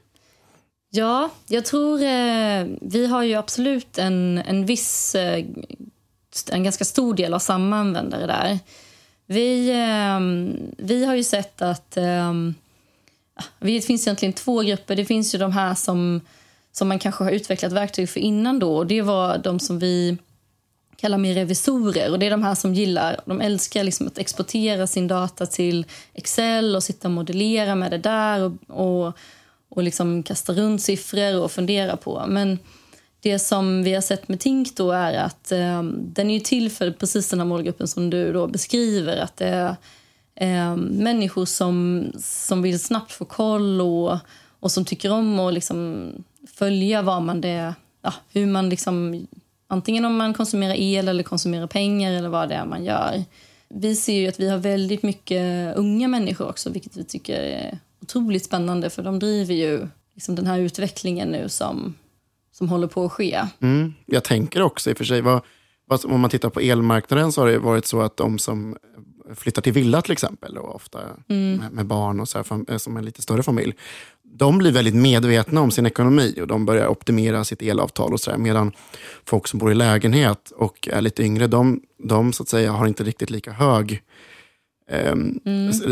Ja, 0.96 1.30
jag 1.46 1.64
tror 1.64 2.02
eh, 2.02 2.66
vi 2.80 3.06
har 3.06 3.22
ju 3.22 3.34
absolut 3.34 3.98
en, 3.98 4.38
en 4.38 4.66
viss, 4.66 5.14
eh, 5.14 5.44
en 6.50 6.64
ganska 6.64 6.84
stor 6.84 7.14
del 7.14 7.34
av 7.34 7.38
samma 7.38 7.76
användare 7.76 8.26
där. 8.26 8.58
Vi, 9.26 9.70
eh, 9.70 10.20
vi 10.86 11.04
har 11.04 11.14
ju 11.14 11.24
sett 11.24 11.62
att 11.62 11.96
eh, 11.96 12.32
det 13.58 13.80
finns 13.80 14.06
egentligen 14.06 14.32
två 14.32 14.60
grupper. 14.60 14.96
Det 14.96 15.04
finns 15.04 15.34
ju 15.34 15.38
de 15.38 15.52
här 15.52 15.74
som, 15.74 16.20
som 16.72 16.88
man 16.88 16.98
kanske 16.98 17.24
har 17.24 17.30
utvecklat 17.30 17.72
verktyg 17.72 18.08
för 18.08 18.20
innan 18.20 18.58
då. 18.58 18.76
Och 18.76 18.86
det 18.86 19.02
var 19.02 19.38
de 19.38 19.60
som 19.60 19.78
vi 19.78 20.16
kallar 20.96 21.18
mig 21.18 21.34
revisorer. 21.34 22.10
Och 22.10 22.18
det 22.18 22.26
är 22.26 22.30
de 22.30 22.42
här 22.42 22.54
som 22.54 22.74
gillar, 22.74 23.20
de 23.24 23.40
älskar 23.40 23.84
liksom 23.84 24.06
att 24.06 24.18
exportera 24.18 24.86
sin 24.86 25.08
data 25.08 25.46
till 25.46 25.86
Excel 26.12 26.76
och 26.76 26.82
sitta 26.82 27.08
och 27.08 27.14
modellera 27.14 27.74
med 27.74 27.90
det 27.90 27.98
där 27.98 28.40
och, 28.42 28.52
och 29.06 29.18
och 29.74 29.82
liksom 29.82 30.22
kasta 30.22 30.52
runt 30.52 30.82
siffror 30.82 31.40
och 31.40 31.52
fundera 31.52 31.96
på. 31.96 32.24
Men 32.28 32.58
det 33.20 33.38
som 33.38 33.82
vi 33.82 33.94
har 33.94 34.00
sett 34.00 34.28
med 34.28 34.40
Tink 34.40 34.76
då 34.76 34.92
är 34.92 35.14
att 35.14 35.52
eh, 35.52 35.82
den 35.92 36.30
är 36.30 36.40
till 36.40 36.70
för 36.70 36.90
precis 36.90 37.28
den 37.28 37.38
här 37.38 37.46
målgruppen 37.46 37.88
som 37.88 38.10
du 38.10 38.32
då 38.32 38.46
beskriver. 38.46 39.16
Att 39.16 39.36
det 39.36 39.46
är 39.46 39.76
eh, 40.34 40.76
människor 40.76 41.44
som, 41.44 42.04
som 42.18 42.62
vill 42.62 42.80
snabbt 42.80 43.12
få 43.12 43.24
koll 43.24 43.80
och, 43.80 44.18
och 44.60 44.72
som 44.72 44.84
tycker 44.84 45.12
om 45.12 45.40
att 45.40 45.54
liksom 45.54 46.10
följa 46.52 47.02
vad 47.02 47.22
man 47.22 47.40
det, 47.40 47.74
ja, 48.02 48.14
hur 48.32 48.46
man 48.46 48.68
liksom, 48.68 49.26
antingen 49.66 50.04
om 50.04 50.16
man 50.16 50.34
konsumerar 50.34 50.74
el 50.74 51.08
eller 51.08 51.22
konsumerar 51.22 51.66
pengar 51.66 52.12
eller 52.12 52.28
vad 52.28 52.48
det 52.48 52.54
är 52.54 52.64
man 52.64 52.84
gör. 52.84 53.24
Vi 53.68 53.96
ser 53.96 54.20
ju 54.20 54.28
att 54.28 54.40
vi 54.40 54.48
har 54.48 54.58
väldigt 54.58 55.02
mycket 55.02 55.76
unga 55.76 56.08
människor 56.08 56.48
också, 56.48 56.70
vilket 56.70 56.96
vi 56.96 57.04
tycker 57.04 57.40
är 57.40 57.78
otroligt 58.04 58.44
spännande 58.44 58.90
för 58.90 59.02
de 59.02 59.18
driver 59.18 59.54
ju 59.54 59.88
liksom 60.14 60.34
den 60.34 60.46
här 60.46 60.58
utvecklingen 60.58 61.28
nu 61.28 61.48
som, 61.48 61.94
som 62.52 62.68
håller 62.68 62.86
på 62.86 63.04
att 63.04 63.12
ske. 63.12 63.42
Mm. 63.60 63.94
Jag 64.06 64.24
tänker 64.24 64.62
också 64.62 64.90
i 64.90 64.92
och 64.92 64.98
för 64.98 65.04
sig, 65.04 65.20
vad, 65.20 65.40
vad, 65.86 66.04
om 66.04 66.20
man 66.20 66.30
tittar 66.30 66.50
på 66.50 66.60
elmarknaden 66.60 67.32
så 67.32 67.40
har 67.40 67.48
det 67.48 67.58
varit 67.58 67.86
så 67.86 68.00
att 68.00 68.16
de 68.16 68.38
som 68.38 68.76
flyttar 69.34 69.62
till 69.62 69.72
villa 69.72 70.02
till 70.02 70.12
exempel, 70.12 70.58
och 70.58 70.74
ofta 70.74 71.00
mm. 71.28 71.56
med, 71.56 71.72
med, 71.72 71.86
barn 71.86 72.20
och 72.20 72.28
så 72.28 72.38
här, 72.38 72.78
som 72.78 72.96
en 72.96 73.04
lite 73.04 73.22
större 73.22 73.42
familj, 73.42 73.74
de 74.22 74.58
blir 74.58 74.72
väldigt 74.72 74.94
medvetna 74.94 75.60
om 75.60 75.70
sin 75.70 75.86
ekonomi 75.86 76.38
och 76.40 76.46
de 76.46 76.66
börjar 76.66 76.86
optimera 76.86 77.44
sitt 77.44 77.62
elavtal 77.62 78.12
och 78.12 78.20
så 78.20 78.30
där, 78.30 78.38
medan 78.38 78.72
folk 79.24 79.48
som 79.48 79.58
bor 79.58 79.72
i 79.72 79.74
lägenhet 79.74 80.52
och 80.56 80.88
är 80.92 81.00
lite 81.00 81.22
yngre, 81.22 81.46
de, 81.46 81.80
de 81.98 82.32
så 82.32 82.42
att 82.42 82.48
säga 82.48 82.72
har 82.72 82.86
inte 82.86 83.04
riktigt 83.04 83.30
lika 83.30 83.52
hög 83.52 84.02
Mm. 84.90 85.40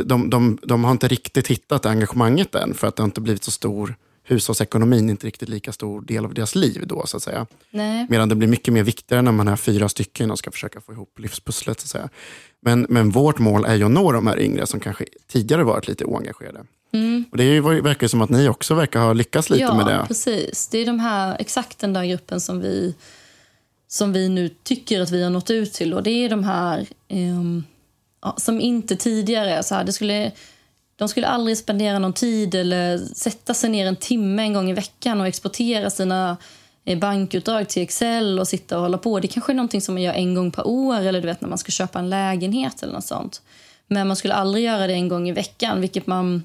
De, 0.04 0.30
de, 0.30 0.58
de, 0.62 0.84
har 0.84 0.92
inte 0.92 1.08
riktigt 1.08 1.48
hittat 1.48 1.86
engagemanget 1.86 2.54
än 2.54 2.74
för 2.74 2.86
att 2.86 2.96
det 2.96 3.02
inte 3.02 3.20
blivit 3.20 3.44
så 3.44 3.50
stor 3.50 3.94
hushållsekonomin 4.24 5.10
inte 5.10 5.26
riktigt 5.26 5.48
lika 5.48 5.72
stor 5.72 6.00
del 6.00 6.24
av 6.24 6.34
deras 6.34 6.54
liv 6.54 6.84
då 6.86 7.06
så 7.06 7.16
att 7.16 7.22
säga. 7.22 7.46
Nej. 7.70 8.06
Medan 8.10 8.28
det 8.28 8.34
blir 8.34 8.48
mycket 8.48 8.74
mer 8.74 8.82
viktigare 8.82 9.22
när 9.22 9.32
man 9.32 9.48
är 9.48 9.56
fyra 9.56 9.88
stycken 9.88 10.30
och 10.30 10.38
ska 10.38 10.50
försöka 10.50 10.80
få 10.80 10.92
ihop 10.92 11.18
livspusslet. 11.18 11.80
Så 11.80 11.84
att 11.84 11.90
säga. 11.90 12.08
Men, 12.60 12.86
men 12.88 13.10
vårt 13.10 13.38
mål 13.38 13.64
är 13.64 13.74
ju 13.74 13.84
att 13.84 13.90
nå 13.90 14.12
de 14.12 14.26
här 14.26 14.40
yngre 14.40 14.66
som 14.66 14.80
kanske 14.80 15.04
tidigare 15.26 15.64
varit 15.64 15.88
lite 15.88 16.04
oengagerade. 16.04 16.64
Mm. 16.92 17.24
Och 17.30 17.36
det 17.36 17.60
verkar 17.60 18.08
som 18.08 18.20
att 18.20 18.30
ni 18.30 18.48
också 18.48 18.74
verkar 18.74 19.00
ha 19.00 19.12
lyckats 19.12 19.50
lite 19.50 19.62
ja, 19.62 19.74
med 19.74 19.86
det. 19.86 19.92
Ja, 19.92 20.06
precis. 20.06 20.68
Det 20.68 20.78
är 20.78 20.86
de 20.86 21.00
här, 21.00 21.36
exakt 21.40 21.78
den 21.78 21.92
där 21.92 22.04
gruppen 22.04 22.40
som 22.40 22.60
vi, 22.60 22.94
som 23.88 24.12
vi 24.12 24.28
nu 24.28 24.48
tycker 24.48 25.00
att 25.00 25.10
vi 25.10 25.22
har 25.22 25.30
nått 25.30 25.50
ut 25.50 25.72
till. 25.72 25.94
Och 25.94 26.02
det 26.02 26.10
är 26.10 26.28
de 26.28 26.44
här 26.44 26.86
um, 27.08 27.64
som 28.36 28.60
inte 28.60 28.96
tidigare. 28.96 29.62
Så 29.62 29.74
här, 29.74 29.84
det 29.84 29.92
skulle, 29.92 30.32
de 30.96 31.08
skulle 31.08 31.26
aldrig 31.26 31.58
spendera 31.58 31.98
någon 31.98 32.12
tid 32.12 32.54
eller 32.54 32.98
sätta 32.98 33.54
sig 33.54 33.70
ner 33.70 33.86
en 33.86 33.96
timme 33.96 34.42
en 34.42 34.52
gång 34.52 34.70
i 34.70 34.72
veckan 34.72 35.20
och 35.20 35.26
exportera 35.26 35.90
sina 35.90 36.36
eh, 36.84 36.98
bankutdrag 36.98 37.68
till 37.68 37.82
Excel 37.82 38.38
och 38.38 38.48
sitta 38.48 38.76
och 38.76 38.82
hålla 38.82 38.98
på. 38.98 39.20
Det 39.20 39.28
kanske 39.28 39.52
är 39.52 39.54
någonting 39.54 39.80
som 39.80 39.94
man 39.94 40.02
gör 40.02 40.12
en 40.12 40.34
gång 40.34 40.50
per 40.50 40.66
år 40.66 41.00
eller 41.00 41.20
du 41.20 41.26
vet 41.26 41.40
när 41.40 41.48
man 41.48 41.58
ska 41.58 41.72
köpa 41.72 41.98
en 41.98 42.10
lägenhet 42.10 42.82
eller 42.82 42.92
något 42.92 43.04
sånt. 43.04 43.42
Men 43.86 44.06
man 44.06 44.16
skulle 44.16 44.34
aldrig 44.34 44.64
göra 44.64 44.86
det 44.86 44.92
en 44.92 45.08
gång 45.08 45.28
i 45.28 45.32
veckan, 45.32 45.80
vilket 45.80 46.06
man 46.06 46.42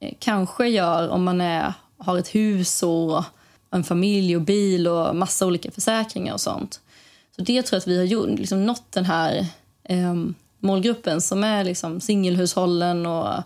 eh, 0.00 0.14
kanske 0.18 0.68
gör 0.68 1.08
om 1.08 1.24
man 1.24 1.40
är, 1.40 1.72
har 1.98 2.18
ett 2.18 2.34
hus 2.34 2.82
och 2.82 3.24
en 3.70 3.84
familj 3.84 4.36
och 4.36 4.42
bil 4.42 4.88
och 4.88 5.16
massa 5.16 5.46
olika 5.46 5.70
försäkringar 5.70 6.32
och 6.32 6.40
sånt. 6.40 6.80
Så 7.36 7.42
det 7.42 7.62
tror 7.62 7.76
jag 7.76 7.80
att 7.80 7.86
vi 7.86 7.98
har 7.98 8.04
gjort, 8.04 8.38
liksom 8.38 8.66
nått 8.66 8.92
den 8.92 9.04
här 9.04 9.46
um, 9.88 10.34
målgruppen 10.60 11.20
som 11.20 11.44
är 11.44 11.64
liksom 11.64 12.00
singelhushållen 12.00 13.06
och 13.06 13.42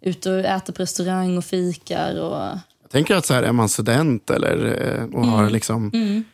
ute 0.00 0.30
och 0.30 0.38
äter 0.38 0.72
på 0.72 0.82
restaurang 0.82 1.38
och 1.38 1.44
fikar. 1.44 2.20
Och... 2.20 2.58
Jag 2.82 2.90
tänker 2.90 3.16
att 3.16 3.26
så 3.26 3.34
här, 3.34 3.42
är 3.42 3.52
man 3.52 3.68
student 3.68 4.30
eller, 4.30 4.56
eh, 4.64 5.04
och 5.04 5.24
mm. 5.24 5.28
har 5.28 5.50
liksom 5.50 5.90
mm. 5.94 6.24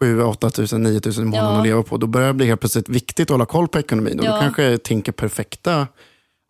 7 0.00 0.22
8 0.22 0.50
000, 0.72 0.80
9 0.80 1.00
000 1.04 1.14
i 1.14 1.20
månaden 1.20 1.52
ja. 1.52 1.58
att 1.58 1.66
leva 1.66 1.82
på, 1.82 1.96
då 1.96 2.06
börjar 2.06 2.28
det 2.28 2.34
bli 2.34 2.46
helt 2.46 2.60
plötsligt 2.60 2.88
viktigt 2.88 3.26
att 3.26 3.34
hålla 3.34 3.46
koll 3.46 3.68
på 3.68 3.78
ekonomin. 3.78 4.20
Och 4.20 4.26
ja. 4.26 4.34
då 4.34 4.40
kanske 4.40 4.78
Tink 4.78 5.08
är 5.08 5.12
perfekta 5.12 5.86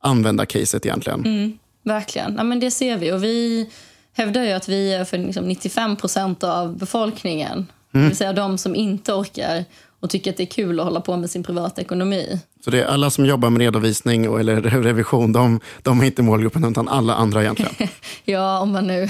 användarcaset 0.03 0.87
egentligen. 0.87 1.21
Mm, 1.21 1.59
verkligen, 1.83 2.35
ja, 2.37 2.43
men 2.43 2.61
det 2.61 2.71
ser 2.71 2.97
vi. 2.97 3.13
Och 3.13 3.25
vi 3.25 3.71
hävdar 4.13 4.45
ju 4.45 4.51
att 4.51 4.69
vi 4.69 4.95
är 4.95 5.05
för 5.05 5.19
liksom 5.19 5.45
95 5.45 5.97
procent 5.97 6.45
av 6.45 6.79
befolkningen. 6.79 7.53
Mm. 7.53 7.67
Det 7.91 8.09
vill 8.09 8.17
säga 8.17 8.33
de 8.33 8.59
som 8.59 8.75
inte 8.75 9.13
orkar 9.13 9.65
och 10.05 10.11
tycker 10.11 10.31
att 10.31 10.37
det 10.37 10.43
är 10.43 10.47
kul 10.47 10.81
att 10.81 10.87
hålla 10.87 11.01
på 11.01 11.17
med 11.17 11.31
sin 11.31 11.43
privata 11.43 11.81
ekonomi. 11.81 12.41
Så 12.65 12.71
det 12.71 12.83
är 12.83 12.87
alla 12.87 13.11
som 13.11 13.27
jobbar 13.27 13.51
med 13.51 13.61
redovisning 13.61 14.29
och, 14.29 14.41
eller 14.41 14.61
revision, 14.83 15.33
de, 15.33 15.61
de 15.83 16.01
är 16.01 16.05
inte 16.05 16.23
målgruppen 16.23 16.65
utan 16.65 16.89
alla 16.89 17.15
andra 17.15 17.43
egentligen? 17.43 17.89
ja, 18.25 18.59
om 18.59 18.73
man 18.73 18.87
nu... 18.87 19.09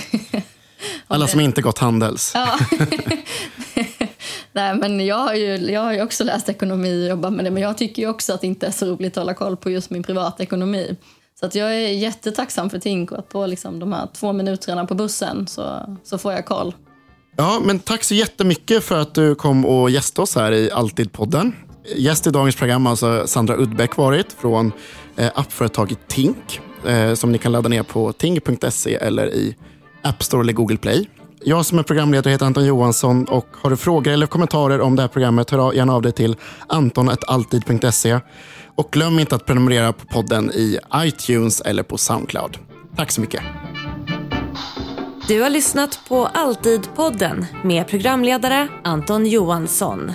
alla 1.06 1.26
som 1.26 1.40
inte 1.40 1.62
gått 1.62 1.78
Handels? 1.78 2.32
ja. 2.34 2.58
Nej, 4.52 4.74
men 4.74 5.06
jag 5.06 5.16
har, 5.16 5.34
ju, 5.34 5.56
jag 5.56 5.80
har 5.80 5.92
ju 5.92 6.02
också 6.02 6.24
läst 6.24 6.48
ekonomi 6.48 7.04
och 7.04 7.10
jobbat 7.10 7.32
med 7.32 7.44
det, 7.44 7.50
men 7.50 7.62
jag 7.62 7.78
tycker 7.78 8.08
också 8.08 8.32
att 8.32 8.40
det 8.40 8.46
inte 8.46 8.66
är 8.66 8.70
så 8.70 8.86
roligt 8.86 9.16
att 9.16 9.22
hålla 9.22 9.34
koll 9.34 9.56
på 9.56 9.70
just 9.70 9.90
min 9.90 10.02
privata 10.02 10.42
ekonomi. 10.42 10.96
Så 11.40 11.46
att 11.46 11.54
jag 11.54 11.74
är 11.74 11.88
jättetacksam 11.88 12.70
för 12.70 12.78
Tinko 12.78 13.14
att 13.14 13.28
på 13.28 13.46
liksom 13.46 13.78
de 13.78 13.92
här 13.92 14.08
två 14.12 14.32
minuterna 14.32 14.86
på 14.86 14.94
bussen 14.94 15.46
så, 15.46 15.96
så 16.04 16.18
får 16.18 16.32
jag 16.32 16.46
koll. 16.46 16.74
Ja, 17.36 17.60
men 17.64 17.78
tack 17.78 18.04
så 18.04 18.14
jättemycket 18.14 18.84
för 18.84 18.98
att 18.98 19.14
du 19.14 19.34
kom 19.34 19.66
och 19.66 19.90
gästade 19.90 20.22
oss 20.22 20.36
här 20.36 20.52
i 20.52 20.70
Alltid-podden. 20.70 21.52
Gäst 21.96 22.26
i 22.26 22.30
dagens 22.30 22.56
program 22.56 22.86
har 22.86 22.90
alltså 22.90 23.26
Sandra 23.26 23.56
Udbeck 23.56 23.96
varit 23.96 24.32
från 24.32 24.72
eh, 25.16 25.30
appföretaget 25.34 25.98
Tink 26.08 26.60
eh, 26.86 27.14
som 27.14 27.32
ni 27.32 27.38
kan 27.38 27.52
ladda 27.52 27.68
ner 27.68 27.82
på 27.82 28.12
tink.se 28.12 28.94
eller 28.94 29.34
i 29.34 29.56
App 30.02 30.22
Store 30.22 30.42
eller 30.42 30.52
Google 30.52 30.76
Play. 30.76 31.08
Jag 31.44 31.66
som 31.66 31.78
är 31.78 31.82
programledare 31.82 32.32
heter 32.32 32.46
Anton 32.46 32.66
Johansson 32.66 33.24
och 33.24 33.46
har 33.52 33.70
du 33.70 33.76
frågor 33.76 34.12
eller 34.12 34.26
kommentarer 34.26 34.80
om 34.80 34.96
det 34.96 35.02
här 35.02 35.08
programmet 35.08 35.50
hör 35.50 35.72
gärna 35.72 35.94
av 35.94 36.02
dig 36.02 36.12
till 36.12 36.36
antonalltid.se 36.68 38.20
och 38.74 38.88
glöm 38.90 39.18
inte 39.18 39.34
att 39.34 39.46
prenumerera 39.46 39.92
på 39.92 40.06
podden 40.06 40.50
i 40.50 40.78
iTunes 40.96 41.60
eller 41.60 41.82
på 41.82 41.98
Soundcloud. 41.98 42.58
Tack 42.96 43.10
så 43.10 43.20
mycket. 43.20 43.42
Du 45.28 45.42
har 45.42 45.50
lyssnat 45.50 46.00
på 46.08 46.26
Alltid-podden 46.26 47.46
med 47.62 47.88
programledare 47.88 48.68
Anton 48.84 49.26
Johansson. 49.26 50.12